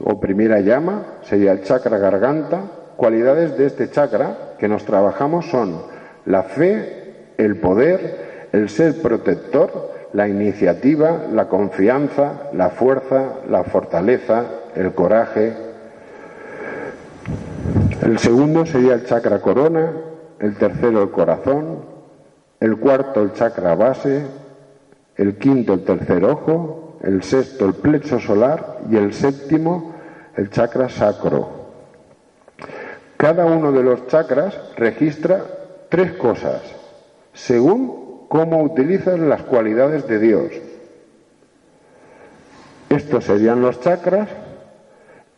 [0.06, 2.64] o primera llama, sería el chakra garganta.
[2.96, 5.82] Cualidades de este chakra que nos trabajamos son
[6.26, 14.46] la fe, el poder, el ser protector, la iniciativa, la confianza, la fuerza, la fortaleza,
[14.76, 15.54] el coraje.
[18.02, 19.92] El segundo sería el chakra corona,
[20.40, 21.80] el tercero el corazón,
[22.60, 24.24] el cuarto el chakra base,
[25.16, 29.93] el quinto el tercer ojo, el sexto el plexo solar y el séptimo
[30.36, 31.64] el chakra sacro.
[33.18, 35.44] Cada uno de los chakras registra
[35.90, 36.62] tres cosas,
[37.34, 40.52] según cómo utilizas las cualidades de Dios.
[42.90, 44.30] Estos serían los chakras,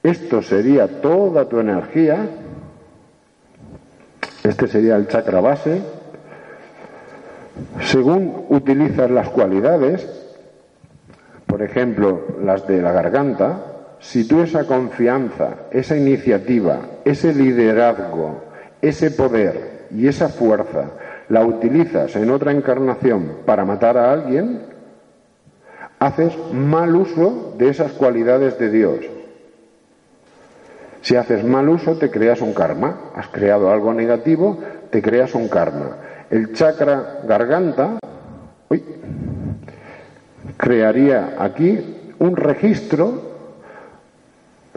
[0.02, 2.28] esto sería toda tu energía,
[4.44, 5.82] este sería el chakra base.
[7.82, 10.08] Según utilizas las cualidades,
[11.46, 18.44] por ejemplo, las de la garganta, si tú esa confianza, esa iniciativa, ese liderazgo,
[18.82, 20.92] ese poder y esa fuerza
[21.30, 24.62] la utilizas en otra encarnación para matar a alguien,
[26.00, 29.00] haces mal uso de esas cualidades de Dios.
[31.02, 33.12] Si haces mal uso, te creas un karma.
[33.16, 35.98] Has creado algo negativo, te creas un karma.
[36.30, 38.00] El chakra garganta
[40.58, 43.25] crearía aquí un registro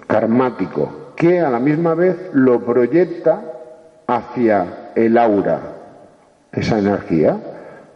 [0.08, 3.40] karmático que a la misma vez lo proyecta
[4.08, 5.60] hacia el aura,
[6.50, 7.36] esa energía.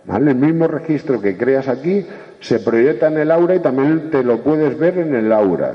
[0.09, 2.07] El mismo registro que creas aquí
[2.41, 5.75] se proyecta en el aura y también te lo puedes ver en el aura.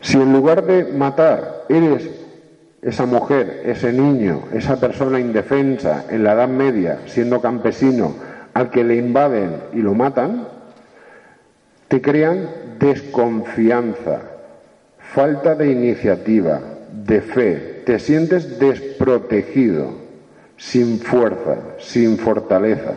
[0.00, 2.08] Si en lugar de matar eres
[2.80, 8.14] esa mujer, ese niño, esa persona indefensa en la Edad Media, siendo campesino,
[8.54, 10.48] al que le invaden y lo matan,
[11.88, 14.29] te crean desconfianza,
[15.12, 16.60] falta de iniciativa,
[16.92, 19.92] de fe, te sientes desprotegido,
[20.56, 22.94] sin fuerza, sin fortaleza.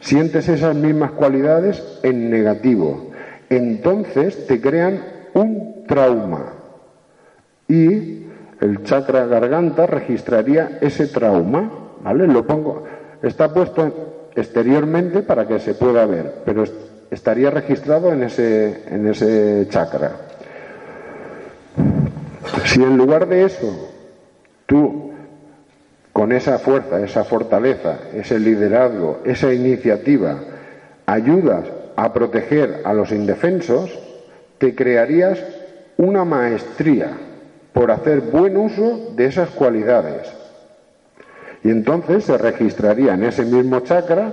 [0.00, 3.10] Sientes esas mismas cualidades en negativo.
[3.50, 5.02] Entonces te crean
[5.34, 6.52] un trauma.
[7.66, 8.26] Y
[8.60, 11.70] el chakra garganta registraría ese trauma,
[12.02, 12.28] ¿vale?
[12.28, 12.84] Lo pongo,
[13.22, 16.62] está puesto exteriormente para que se pueda ver, pero
[17.10, 20.27] estaría registrado en ese, en ese chakra.
[22.68, 23.88] Si en lugar de eso
[24.66, 25.12] tú
[26.12, 30.38] con esa fuerza, esa fortaleza, ese liderazgo, esa iniciativa,
[31.06, 31.64] ayudas
[31.96, 33.98] a proteger a los indefensos,
[34.58, 35.42] te crearías
[35.96, 37.12] una maestría
[37.72, 40.30] por hacer buen uso de esas cualidades.
[41.64, 44.30] Y entonces se registraría en ese mismo chakra,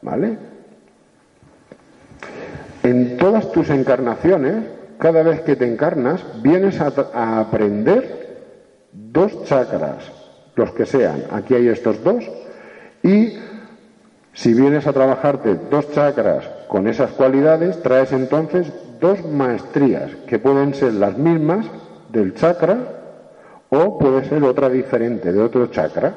[0.00, 0.38] ¿vale?
[2.82, 8.38] En todas tus encarnaciones, cada vez que te encarnas, vienes a, aprender
[8.92, 10.10] dos chakras,
[10.56, 11.24] los que sean.
[11.30, 12.24] Aquí hay estos dos.
[13.02, 13.38] Y
[14.32, 20.74] si vienes a trabajarte dos chakras con esas cualidades, traes entonces dos maestrías que pueden
[20.74, 21.66] ser las mismas
[22.10, 22.78] del chakra
[23.70, 26.14] o puede ser otra diferente de otro chakra.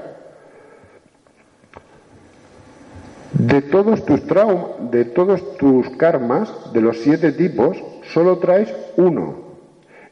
[3.34, 7.78] De todos tus traumas, de todos tus karmas, de los siete tipos,
[8.14, 9.52] solo traes uno.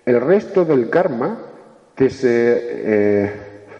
[0.05, 1.39] El resto del karma
[1.95, 3.31] te se eh,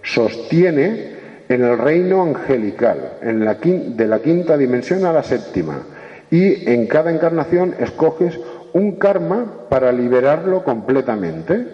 [0.04, 1.18] sostiene
[1.48, 5.84] en el reino angelical, en la, de la quinta dimensión a la séptima.
[6.30, 8.40] Y en cada encarnación escoges
[8.74, 11.66] un karma para liberarlo completamente.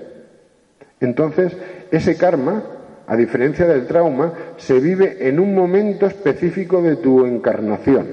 [1.02, 1.58] Entonces,
[1.91, 2.64] ese karma,
[3.06, 8.08] a diferencia del trauma, se vive en un momento específico de tu encarnación.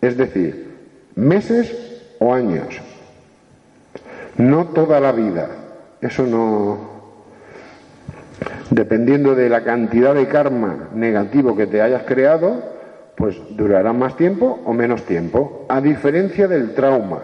[0.00, 0.70] Es decir,
[1.14, 2.93] meses o años.
[4.36, 5.48] No toda la vida.
[6.00, 6.94] Eso no.
[8.70, 12.62] Dependiendo de la cantidad de karma negativo que te hayas creado,
[13.16, 15.66] pues durará más tiempo o menos tiempo.
[15.68, 17.20] A diferencia del trauma,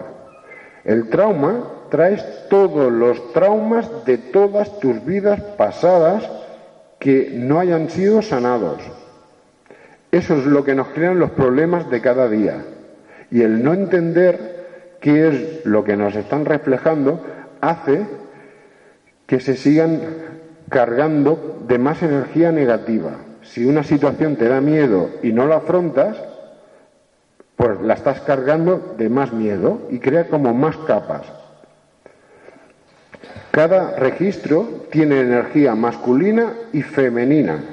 [0.83, 6.29] el trauma traes todos los traumas de todas tus vidas pasadas
[6.99, 8.81] que no hayan sido sanados.
[10.11, 12.63] Eso es lo que nos crean los problemas de cada día.
[13.29, 14.60] Y el no entender
[15.01, 17.19] qué es lo que nos están reflejando
[17.59, 18.05] hace
[19.25, 20.01] que se sigan
[20.69, 23.11] cargando de más energía negativa.
[23.41, 26.17] Si una situación te da miedo y no la afrontas,
[27.55, 31.23] pues la estás cargando de más miedo y crea como más capas.
[33.51, 37.63] Cada registro tiene energía masculina y femenina.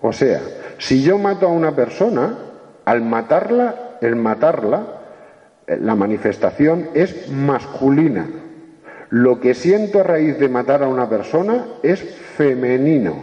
[0.00, 0.40] O sea,
[0.78, 2.38] si yo mato a una persona,
[2.84, 4.95] al matarla, el matarla,
[5.66, 8.26] la manifestación es masculina.
[9.10, 12.00] Lo que siento a raíz de matar a una persona es
[12.36, 13.16] femenino,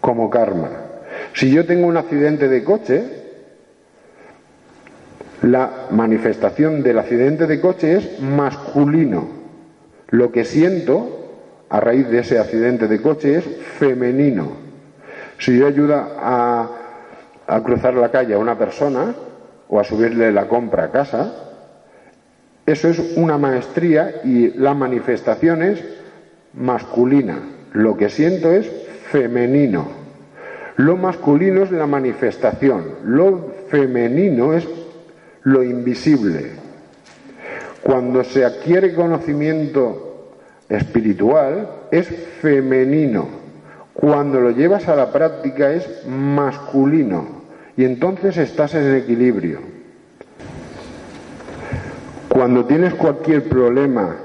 [0.00, 0.70] como karma.
[1.34, 3.04] Si yo tengo un accidente de coche,
[5.42, 9.28] la manifestación del accidente de coche es masculino.
[10.08, 11.20] Lo que siento
[11.68, 13.44] a raíz de ese accidente de coche es
[13.78, 14.52] femenino.
[15.38, 16.68] Si yo ayuda a,
[17.46, 19.14] a cruzar la calle a una persona
[19.68, 21.32] o a subirle la compra a casa,
[22.66, 25.84] eso es una maestría y la manifestación es
[26.54, 27.38] masculina.
[27.72, 28.70] Lo que siento es
[29.10, 29.86] femenino.
[30.76, 34.66] Lo masculino es la manifestación, lo femenino es
[35.42, 36.52] lo invisible.
[37.82, 40.32] Cuando se adquiere conocimiento
[40.68, 42.08] espiritual es
[42.40, 43.28] femenino.
[43.92, 47.33] Cuando lo llevas a la práctica es masculino.
[47.76, 49.58] Y entonces estás en equilibrio.
[52.28, 54.16] Cuando tienes cualquier problema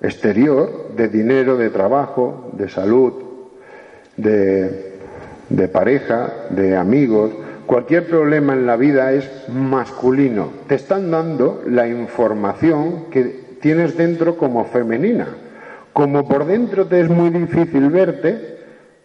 [0.00, 3.12] exterior, de dinero, de trabajo, de salud,
[4.16, 7.30] de, pareja, de amigos,
[7.66, 10.50] cualquier problema en la vida es masculino.
[10.66, 15.28] Te están dando la información que tienes dentro como femenina.
[15.92, 18.58] Como por dentro te es muy difícil verte,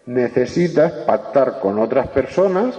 [0.06, 2.78] necesitas pactar con otras personas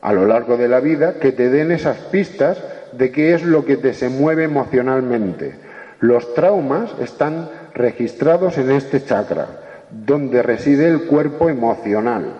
[0.00, 3.64] a lo largo de la vida que te den esas pistas de qué es lo
[3.64, 5.54] que te se mueve emocionalmente.
[6.00, 9.46] Los traumas están registrados en este chakra,
[9.90, 12.34] donde reside el cuerpo emocional.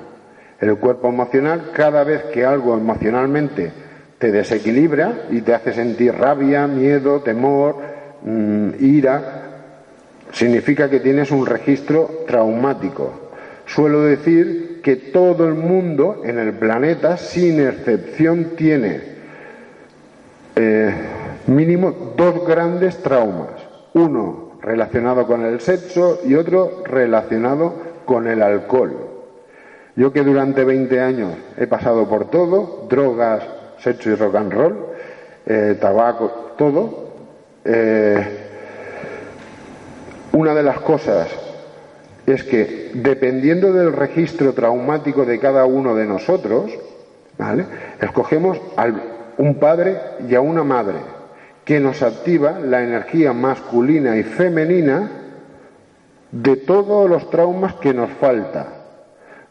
[0.61, 3.73] El cuerpo emocional, cada vez que algo emocionalmente
[4.19, 7.77] te desequilibra y te hace sentir rabia, miedo, temor,
[8.23, 9.43] mm, ira,
[10.33, 13.31] significa que tienes un registro traumático.
[13.67, 19.01] Suelo decir que todo el mundo en el planeta, sin excepción, tiene
[20.55, 20.95] eh,
[21.49, 23.51] mínimo dos grandes traumas.
[23.95, 27.75] Uno relacionado con el sexo y otro relacionado
[28.05, 28.97] con el alcohol.
[29.97, 33.43] Yo que durante 20 años he pasado por todo, drogas,
[33.81, 34.87] sexo y rock and roll,
[35.47, 37.09] eh, tabaco, todo,
[37.65, 38.25] eh,
[40.31, 41.46] una de las cosas
[42.27, 46.73] es que dependiendo del registro traumático de cada uno de nosotros,
[48.01, 48.89] escogemos a
[49.39, 50.99] un padre y a una madre
[51.65, 55.11] que nos activa la energía masculina y femenina
[56.33, 58.69] de todos los traumas que nos falta,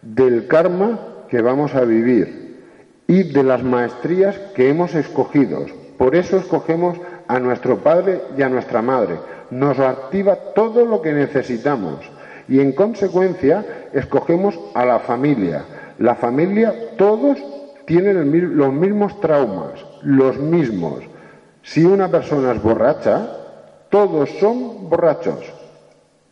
[0.01, 0.99] del karma
[1.29, 2.63] que vamos a vivir
[3.07, 5.65] y de las maestrías que hemos escogido.
[5.97, 9.15] Por eso escogemos a nuestro padre y a nuestra madre.
[9.49, 11.99] Nos activa todo lo que necesitamos
[12.47, 15.63] y en consecuencia escogemos a la familia.
[15.99, 17.37] La familia, todos
[17.85, 21.03] tienen los mismos traumas, los mismos
[21.65, 23.27] si una persona es borracha,
[23.89, 25.51] todos son borrachos.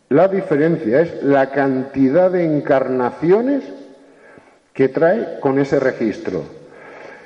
[0.09, 3.63] La diferencia es la cantidad de encarnaciones
[4.73, 6.43] que trae con ese registro.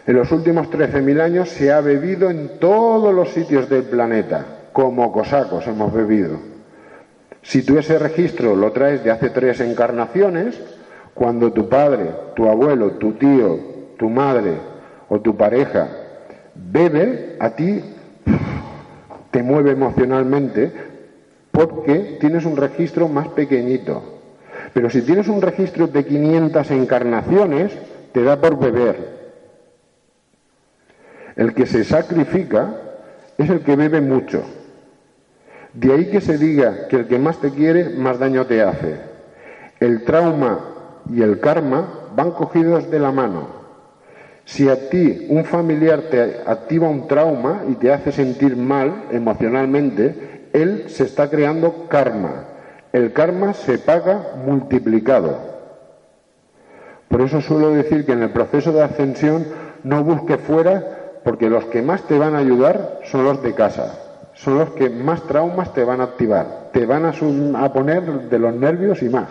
[0.06, 5.12] En los últimos 13.000 años se ha bebido en todos los sitios del planeta, como
[5.12, 6.40] cosacos hemos bebido.
[7.48, 10.60] Si tú ese registro lo traes de hace tres encarnaciones,
[11.14, 13.58] cuando tu padre, tu abuelo, tu tío,
[13.98, 14.56] tu madre
[15.08, 15.88] o tu pareja
[16.54, 17.82] bebe, a ti
[19.32, 20.74] te mueve emocionalmente
[21.50, 24.04] porque tienes un registro más pequeñito.
[24.74, 27.72] Pero si tienes un registro de 500 encarnaciones,
[28.12, 29.08] te da por beber.
[31.38, 32.76] El que se sacrifica
[33.38, 34.44] es el que bebe mucho.
[35.78, 38.96] De ahí que se diga que el que más te quiere, más daño te hace.
[39.80, 40.60] El trauma
[41.14, 43.48] y el karma van cogidos de la mano.
[44.44, 50.50] Si a ti un familiar te activa un trauma y te hace sentir mal emocionalmente,
[50.52, 52.46] él se está creando karma.
[52.92, 55.38] El karma se paga multiplicado.
[57.08, 59.46] Por eso suelo decir que en el proceso de ascensión
[59.84, 64.07] no busques fuera porque los que más te van a ayudar son los de casa.
[64.38, 66.70] Son los que más traumas te van a activar.
[66.72, 67.10] Te van a,
[67.64, 69.30] a poner de los nervios y más.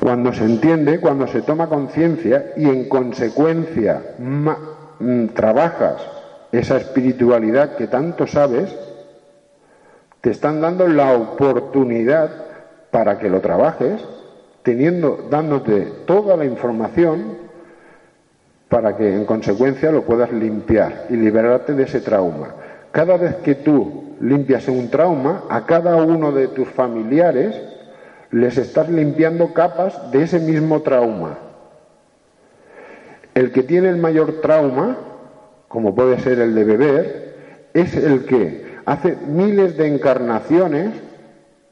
[0.00, 6.00] Cuando se entiende, cuando se toma conciencia y en consecuencia mm, trabajas
[6.52, 8.74] esa espiritualidad que tanto sabes,
[10.20, 12.30] te están dando la oportunidad
[12.90, 14.02] para que lo trabajes,
[14.62, 17.45] teniendo, dándote toda la información
[18.68, 22.54] para que en consecuencia lo puedas limpiar y liberarte de ese trauma.
[22.90, 27.54] Cada vez que tú limpias un trauma, a cada uno de tus familiares
[28.30, 31.38] les estás limpiando capas de ese mismo trauma.
[33.34, 34.96] El que tiene el mayor trauma,
[35.68, 37.36] como puede ser el de beber,
[37.74, 40.94] es el que hace miles de encarnaciones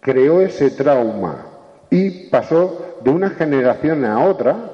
[0.00, 1.46] creó ese trauma
[1.90, 4.73] y pasó de una generación a otra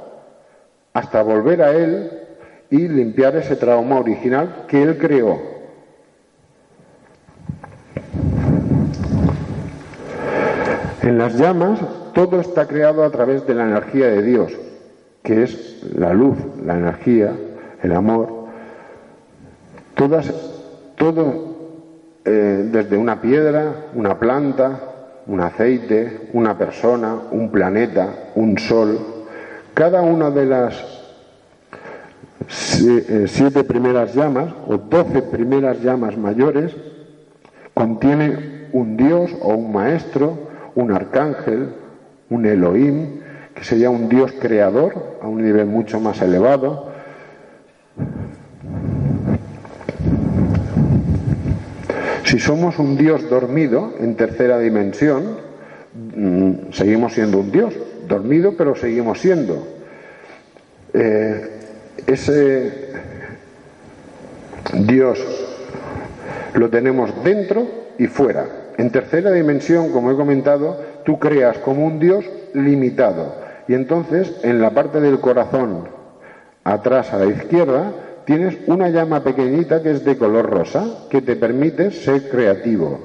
[0.92, 2.10] hasta volver a él
[2.70, 5.38] y limpiar ese trauma original que él creó.
[11.02, 11.80] En las llamas
[12.12, 14.52] todo está creado a través de la energía de Dios,
[15.22, 17.32] que es la luz, la energía,
[17.82, 18.46] el amor.
[19.94, 20.32] Todas,
[20.96, 21.56] todo,
[22.24, 24.80] eh, desde una piedra, una planta,
[25.26, 28.98] un aceite, una persona, un planeta, un sol.
[29.74, 30.74] Cada una de las
[32.82, 36.74] eh, siete primeras llamas o doce primeras llamas mayores
[37.74, 40.38] contiene un dios o un maestro,
[40.74, 41.74] un arcángel,
[42.28, 43.20] un Elohim,
[43.54, 46.90] que sería un dios creador a un nivel mucho más elevado.
[52.24, 55.38] Si somos un dios dormido en tercera dimensión,
[56.14, 57.74] mm, seguimos siendo un dios,
[58.10, 59.66] dormido, pero seguimos siendo.
[60.92, 61.50] Eh,
[62.06, 62.90] ese
[64.74, 65.18] Dios
[66.54, 67.66] lo tenemos dentro
[67.98, 68.46] y fuera.
[68.76, 73.36] En tercera dimensión, como he comentado, tú creas como un Dios limitado.
[73.68, 75.88] Y entonces, en la parte del corazón,
[76.64, 77.92] atrás a la izquierda,
[78.24, 82.98] tienes una llama pequeñita que es de color rosa, que te permite ser creativo,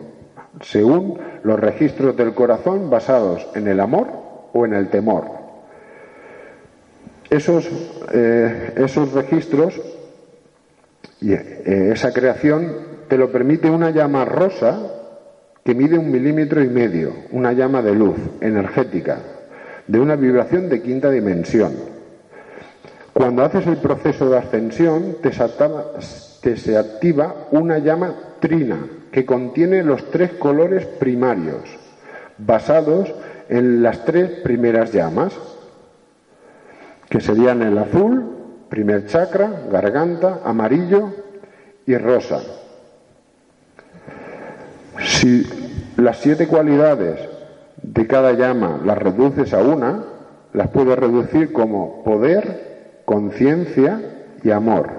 [0.61, 4.24] según los registros del corazón basados en el amor
[4.55, 5.25] o en el temor.
[7.29, 7.69] Esos,
[8.13, 9.79] eh, esos registros
[11.19, 12.73] y eh, esa creación
[13.09, 14.79] te lo permite una llama rosa
[15.63, 19.17] que mide un milímetro y medio, una llama de luz energética,
[19.87, 21.73] de una vibración de quinta dimensión.
[23.11, 25.31] Cuando haces el proceso de ascensión, te
[26.41, 28.77] te se activa una llama trina,
[29.11, 31.63] que contiene los tres colores primarios,
[32.37, 33.13] basados
[33.49, 35.33] en las tres primeras llamas,
[37.09, 38.35] que serían el azul,
[38.69, 41.11] primer chakra, garganta, amarillo
[41.85, 42.41] y rosa.
[44.99, 45.45] Si
[45.97, 47.19] las siete cualidades
[47.81, 50.03] de cada llama las reduces a una,
[50.53, 53.99] las puedes reducir como poder, conciencia
[54.43, 54.89] y amor.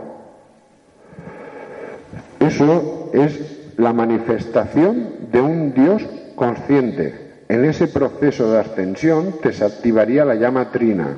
[2.41, 6.03] Eso es la manifestación de un Dios
[6.37, 7.26] consciente.
[7.49, 11.17] En ese proceso de ascensión te activaría la llama trina,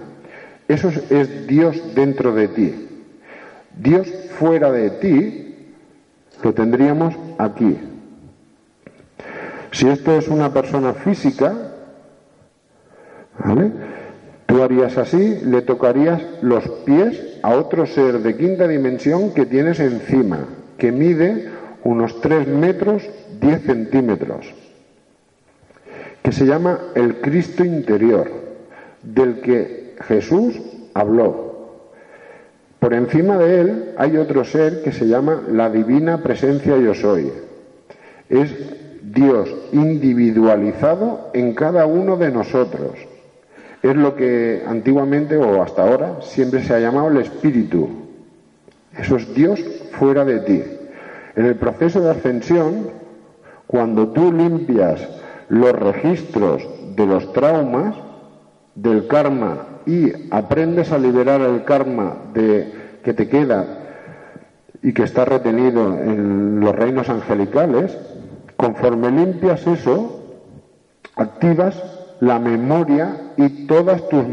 [0.69, 2.89] eso es Dios dentro de ti.
[3.77, 4.07] Dios
[4.39, 5.57] fuera de ti
[6.43, 7.79] lo tendríamos aquí.
[9.73, 11.55] Si esto es una persona física,
[13.43, 13.71] ¿vale?
[14.47, 19.79] Tú harías así, le tocarías los pies a otro ser de quinta dimensión que tienes
[19.81, 20.47] encima,
[20.79, 21.51] que mide
[21.85, 23.09] unos 3 metros
[23.41, 24.55] 10 centímetros,
[26.29, 28.31] que se llama el Cristo interior,
[29.03, 30.61] del que Jesús
[30.93, 31.79] habló.
[32.79, 37.33] Por encima de él hay otro ser que se llama la divina presencia yo soy.
[38.29, 38.55] Es
[39.01, 42.93] Dios individualizado en cada uno de nosotros.
[43.83, 47.89] Es lo que antiguamente o hasta ahora siempre se ha llamado el espíritu.
[48.99, 50.63] Eso es Dios fuera de ti.
[51.37, 52.91] En el proceso de ascensión,
[53.67, 55.09] cuando tú limpias
[55.49, 57.95] los registros de los traumas,
[58.75, 62.73] del karma y aprendes a liberar el karma de,
[63.03, 63.67] que te queda
[64.83, 67.99] y que está retenido en los reinos angelicales,
[68.57, 70.23] conforme limpias eso,
[71.17, 71.83] activas
[72.21, 74.25] la memoria y todas tus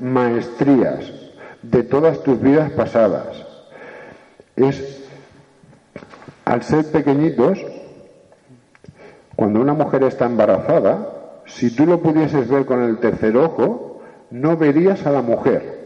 [0.00, 1.12] maestrías
[1.62, 3.44] de todas tus vidas pasadas.
[4.56, 5.02] Es,
[6.44, 7.58] al ser pequeñitos,
[9.36, 14.56] cuando una mujer está embarazada, si tú lo pudieses ver con el tercer ojo, no
[14.56, 15.84] verías a la mujer.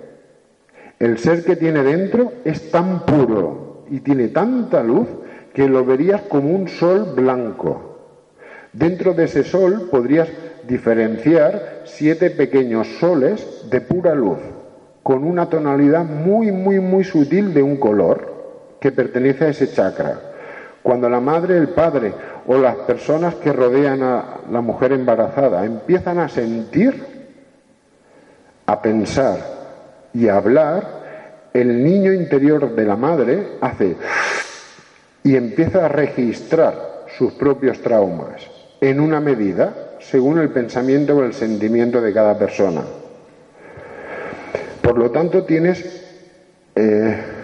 [0.99, 5.09] El ser que tiene dentro es tan puro y tiene tanta luz
[5.55, 7.89] que lo verías como un sol blanco.
[8.73, 10.29] Dentro de ese sol podrías
[10.67, 14.39] diferenciar siete pequeños soles de pura luz,
[15.03, 20.21] con una tonalidad muy, muy, muy sutil de un color que pertenece a ese chakra.
[20.83, 22.13] Cuando la madre, el padre
[22.47, 27.19] o las personas que rodean a la mujer embarazada empiezan a sentir
[28.67, 29.39] a pensar
[30.13, 30.99] y a hablar,
[31.53, 33.97] el niño interior de la madre hace
[35.23, 38.47] y empieza a registrar sus propios traumas
[38.81, 42.83] en una medida según el pensamiento o el sentimiento de cada persona.
[44.83, 45.85] Por lo tanto, tienes
[46.75, 47.38] eh,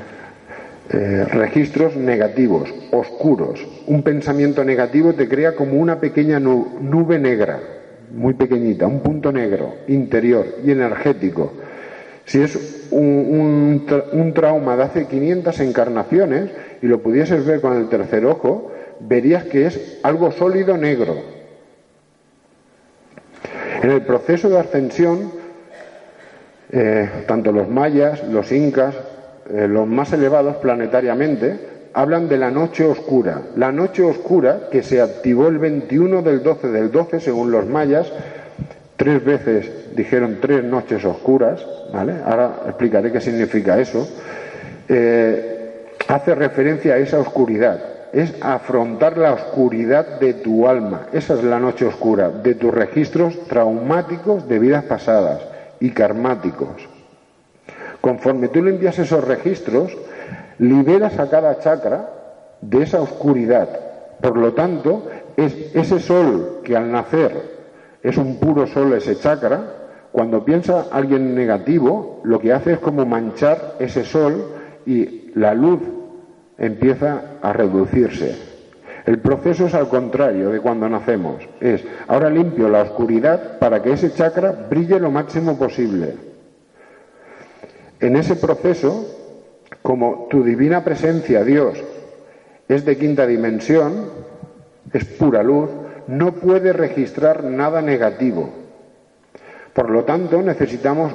[0.91, 3.67] eh, registros negativos, oscuros.
[3.87, 7.61] Un pensamiento negativo te crea como una pequeña nube negra
[8.15, 11.53] muy pequeñita, un punto negro, interior y energético.
[12.25, 13.85] Si es un,
[14.35, 19.67] trauma de hace 500 encarnaciones y lo pudieses ver con el tercer ojo, verías que
[19.67, 21.17] es algo sólido negro.
[23.83, 25.33] En el proceso de ascensión,
[26.71, 28.95] eh, tanto los mayas, los incas,
[29.51, 33.43] eh, los más elevados planetariamente, hablan de la noche oscura.
[33.57, 38.11] La noche oscura que se activó el 21 del 12 del 12, según los mayas,
[38.97, 42.15] tres veces dijeron tres noches oscuras, ¿vale?
[42.25, 44.09] Ahora explicaré qué significa eso.
[44.89, 47.81] Eh, hace referencia a esa oscuridad.
[48.13, 51.09] Es afrontar la oscuridad de tu alma.
[51.13, 55.41] Esa es la noche oscura, de tus registros traumáticos de vidas pasadas
[55.81, 56.94] y karmáticos.
[58.05, 59.97] Conforme tú limpias esos registros,
[60.59, 62.11] liberas a cada chakra
[62.61, 63.67] de esa oscuridad.
[64.21, 65.05] Por lo tanto,
[65.39, 67.33] es ese sol que al nacer
[68.03, 69.63] es un puro sol ese chakra,
[70.13, 74.53] cuando piensa alguien negativo, lo que hace es como manchar ese sol
[74.85, 75.81] y la luz
[76.59, 78.37] empieza a reducirse.
[79.07, 81.49] El proceso es al contrario de cuando nacemos.
[81.59, 86.34] Es, ahora limpio la oscuridad para que ese chakra brille lo máximo posible.
[88.05, 89.07] En ese proceso
[89.81, 91.83] como tu divina presencia, Dios,
[92.69, 94.11] es de quinta dimensión,
[94.93, 95.71] es pura luz,
[96.07, 98.51] no puede registrar nada negativo.
[99.73, 101.15] Por lo tanto, necesitamos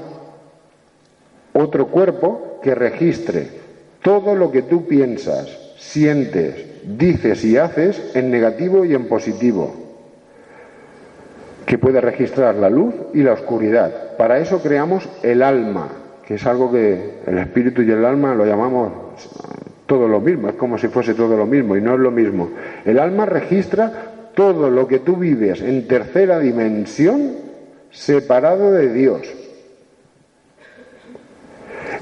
[1.54, 3.50] otro cuerpo que registre
[4.02, 6.56] todo lo que tú piensas, sientes,
[6.98, 9.76] dices y haces en negativo y en positivo,
[11.68, 14.18] que puede registrar la luz y la oscuridad.
[14.18, 15.99] Para eso creamos el alma,
[16.30, 18.92] que es algo que el espíritu y el alma lo llamamos
[19.88, 22.52] todo lo mismo, es como si fuese todo lo mismo y no es lo mismo.
[22.86, 23.92] El alma registra
[24.36, 27.32] todo lo que tú vives en tercera dimensión
[27.90, 29.22] separado de Dios.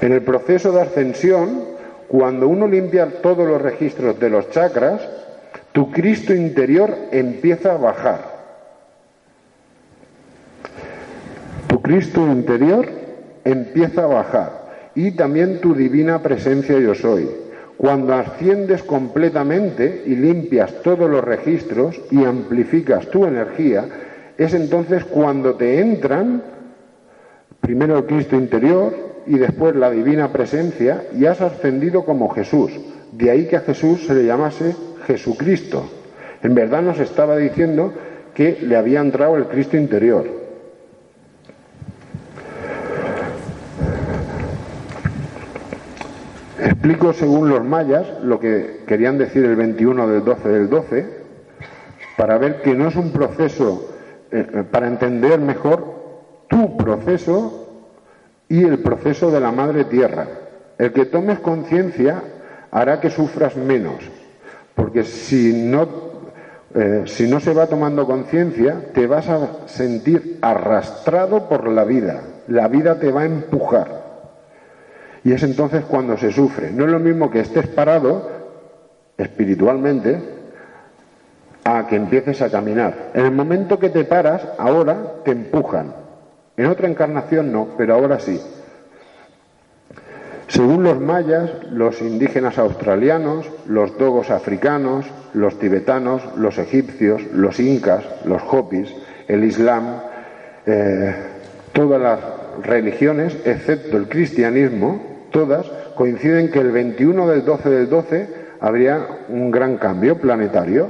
[0.02, 1.64] En el proceso de ascensión,
[2.06, 5.08] cuando uno limpia todos los registros de los chakras,
[5.72, 8.38] tu Cristo interior empieza a bajar.
[11.66, 12.97] Tu Cristo interior
[13.50, 17.28] empieza a bajar y también tu divina presencia yo soy.
[17.76, 23.86] Cuando asciendes completamente y limpias todos los registros y amplificas tu energía,
[24.36, 26.42] es entonces cuando te entran
[27.60, 28.94] primero el Cristo interior
[29.26, 32.72] y después la divina presencia y has ascendido como Jesús.
[33.12, 34.74] De ahí que a Jesús se le llamase
[35.06, 35.88] Jesucristo.
[36.42, 37.92] En verdad nos estaba diciendo
[38.34, 40.47] que le había entrado el Cristo interior.
[46.60, 51.06] Explico según los mayas lo que querían decir el 21 del 12 del 12,
[52.16, 53.94] para ver que no es un proceso,
[54.32, 55.84] eh, eh, para entender mejor
[56.48, 57.86] tu proceso
[58.48, 60.26] y el proceso de la Madre Tierra.
[60.78, 62.22] El que tomes conciencia
[62.72, 64.10] hará que sufras menos,
[64.74, 65.88] porque si no,
[66.74, 72.20] eh, si no se va tomando conciencia, te vas a sentir arrastrado por la vida.
[72.48, 73.97] La vida te va a empujar.
[75.24, 76.70] Y es entonces cuando se sufre.
[76.70, 78.30] No es lo mismo que estés parado
[79.16, 80.18] espiritualmente
[81.64, 83.10] a que empieces a caminar.
[83.14, 85.94] En el momento que te paras, ahora te empujan.
[86.56, 88.40] En otra encarnación no, pero ahora sí.
[90.46, 95.04] Según los mayas, los indígenas australianos, los dogos africanos,
[95.34, 98.88] los tibetanos, los egipcios, los incas, los hopis,
[99.28, 100.00] el islam,
[100.64, 101.14] eh,
[101.72, 102.20] todas las
[102.62, 108.28] religiones, excepto el cristianismo, todas coinciden que el 21 del 12 del 12
[108.60, 110.88] habría un gran cambio planetario.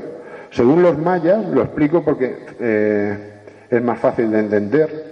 [0.51, 3.33] Según los mayas, lo explico porque eh,
[3.71, 5.09] es más fácil de entender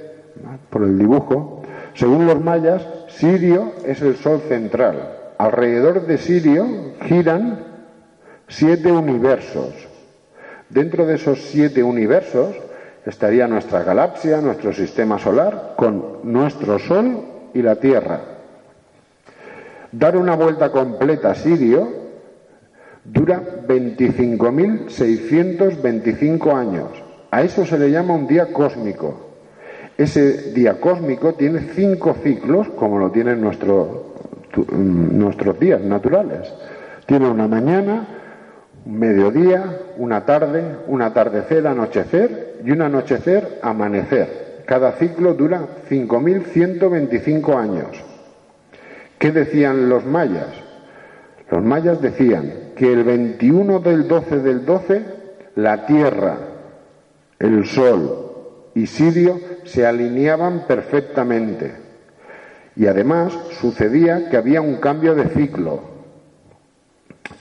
[0.70, 1.62] por el dibujo,
[1.94, 5.34] según los mayas, Sirio es el sol central.
[5.38, 6.66] Alrededor de Sirio
[7.02, 7.64] giran
[8.48, 9.74] siete universos.
[10.68, 12.54] Dentro de esos siete universos
[13.06, 18.35] estaría nuestra galaxia, nuestro sistema solar, con nuestro Sol y la Tierra.
[19.98, 21.88] Dar una vuelta completa a Sirio
[23.02, 26.90] dura 25.625 años.
[27.30, 29.28] A eso se le llama un día cósmico.
[29.96, 34.12] Ese día cósmico tiene cinco ciclos, como lo tienen nuestro,
[34.70, 36.52] nuestros días naturales.
[37.06, 38.06] Tiene una mañana,
[38.84, 44.62] un mediodía, una tarde, un atardecer, anochecer y un anochecer, amanecer.
[44.66, 48.15] Cada ciclo dura 5.125 años.
[49.18, 50.48] ¿Qué decían los mayas?
[51.50, 55.04] Los mayas decían que el 21 del 12 del 12
[55.56, 56.36] la tierra,
[57.38, 61.72] el sol y Sirio se alineaban perfectamente.
[62.76, 65.80] Y además sucedía que había un cambio de ciclo.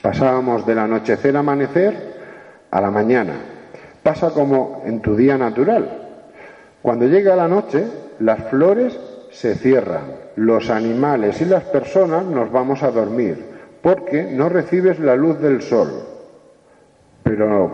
[0.01, 2.15] Pasábamos del anochecer amanecer
[2.71, 3.33] a la mañana.
[4.01, 6.03] Pasa como en tu día natural.
[6.81, 7.85] Cuando llega la noche,
[8.19, 8.97] las flores
[9.31, 10.25] se cierran.
[10.35, 13.55] Los animales y las personas nos vamos a dormir.
[13.85, 15.91] porque no recibes la luz del sol,
[17.21, 17.71] pero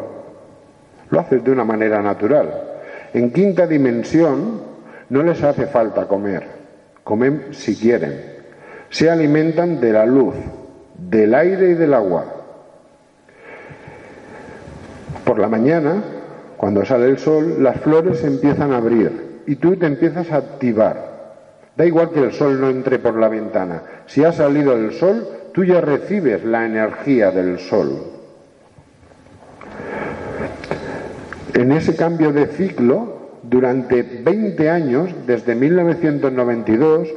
[1.10, 2.52] lo haces de una manera natural.
[3.14, 4.60] En quinta dimensión
[5.08, 6.44] no les hace falta comer,
[7.06, 8.26] comen si quieren.
[8.90, 10.36] Se alimentan de la luz,
[10.98, 12.26] del aire y del agua.
[15.24, 16.04] Por la mañana,
[16.58, 21.11] cuando sale el sol, las flores empiezan a abrir y tú te empiezas a activar.
[21.82, 23.82] Da igual que el sol no entre por la ventana.
[24.06, 28.04] Si ha salido el sol, tú ya recibes la energía del sol.
[31.56, 37.08] En ese cambio de ciclo, durante 20 años, desde 1992,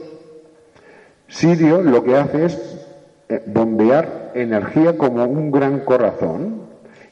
[1.29, 2.87] Sirio lo que hace es
[3.29, 6.63] eh, bombear energía como un gran corazón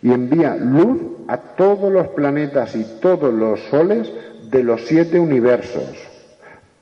[0.01, 4.11] y envía luz a todos los planetas y todos los soles
[4.51, 5.99] de los siete universos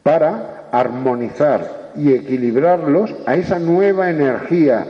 [0.04, 4.86] para armonizar y equilibrarlos a esa nueva energía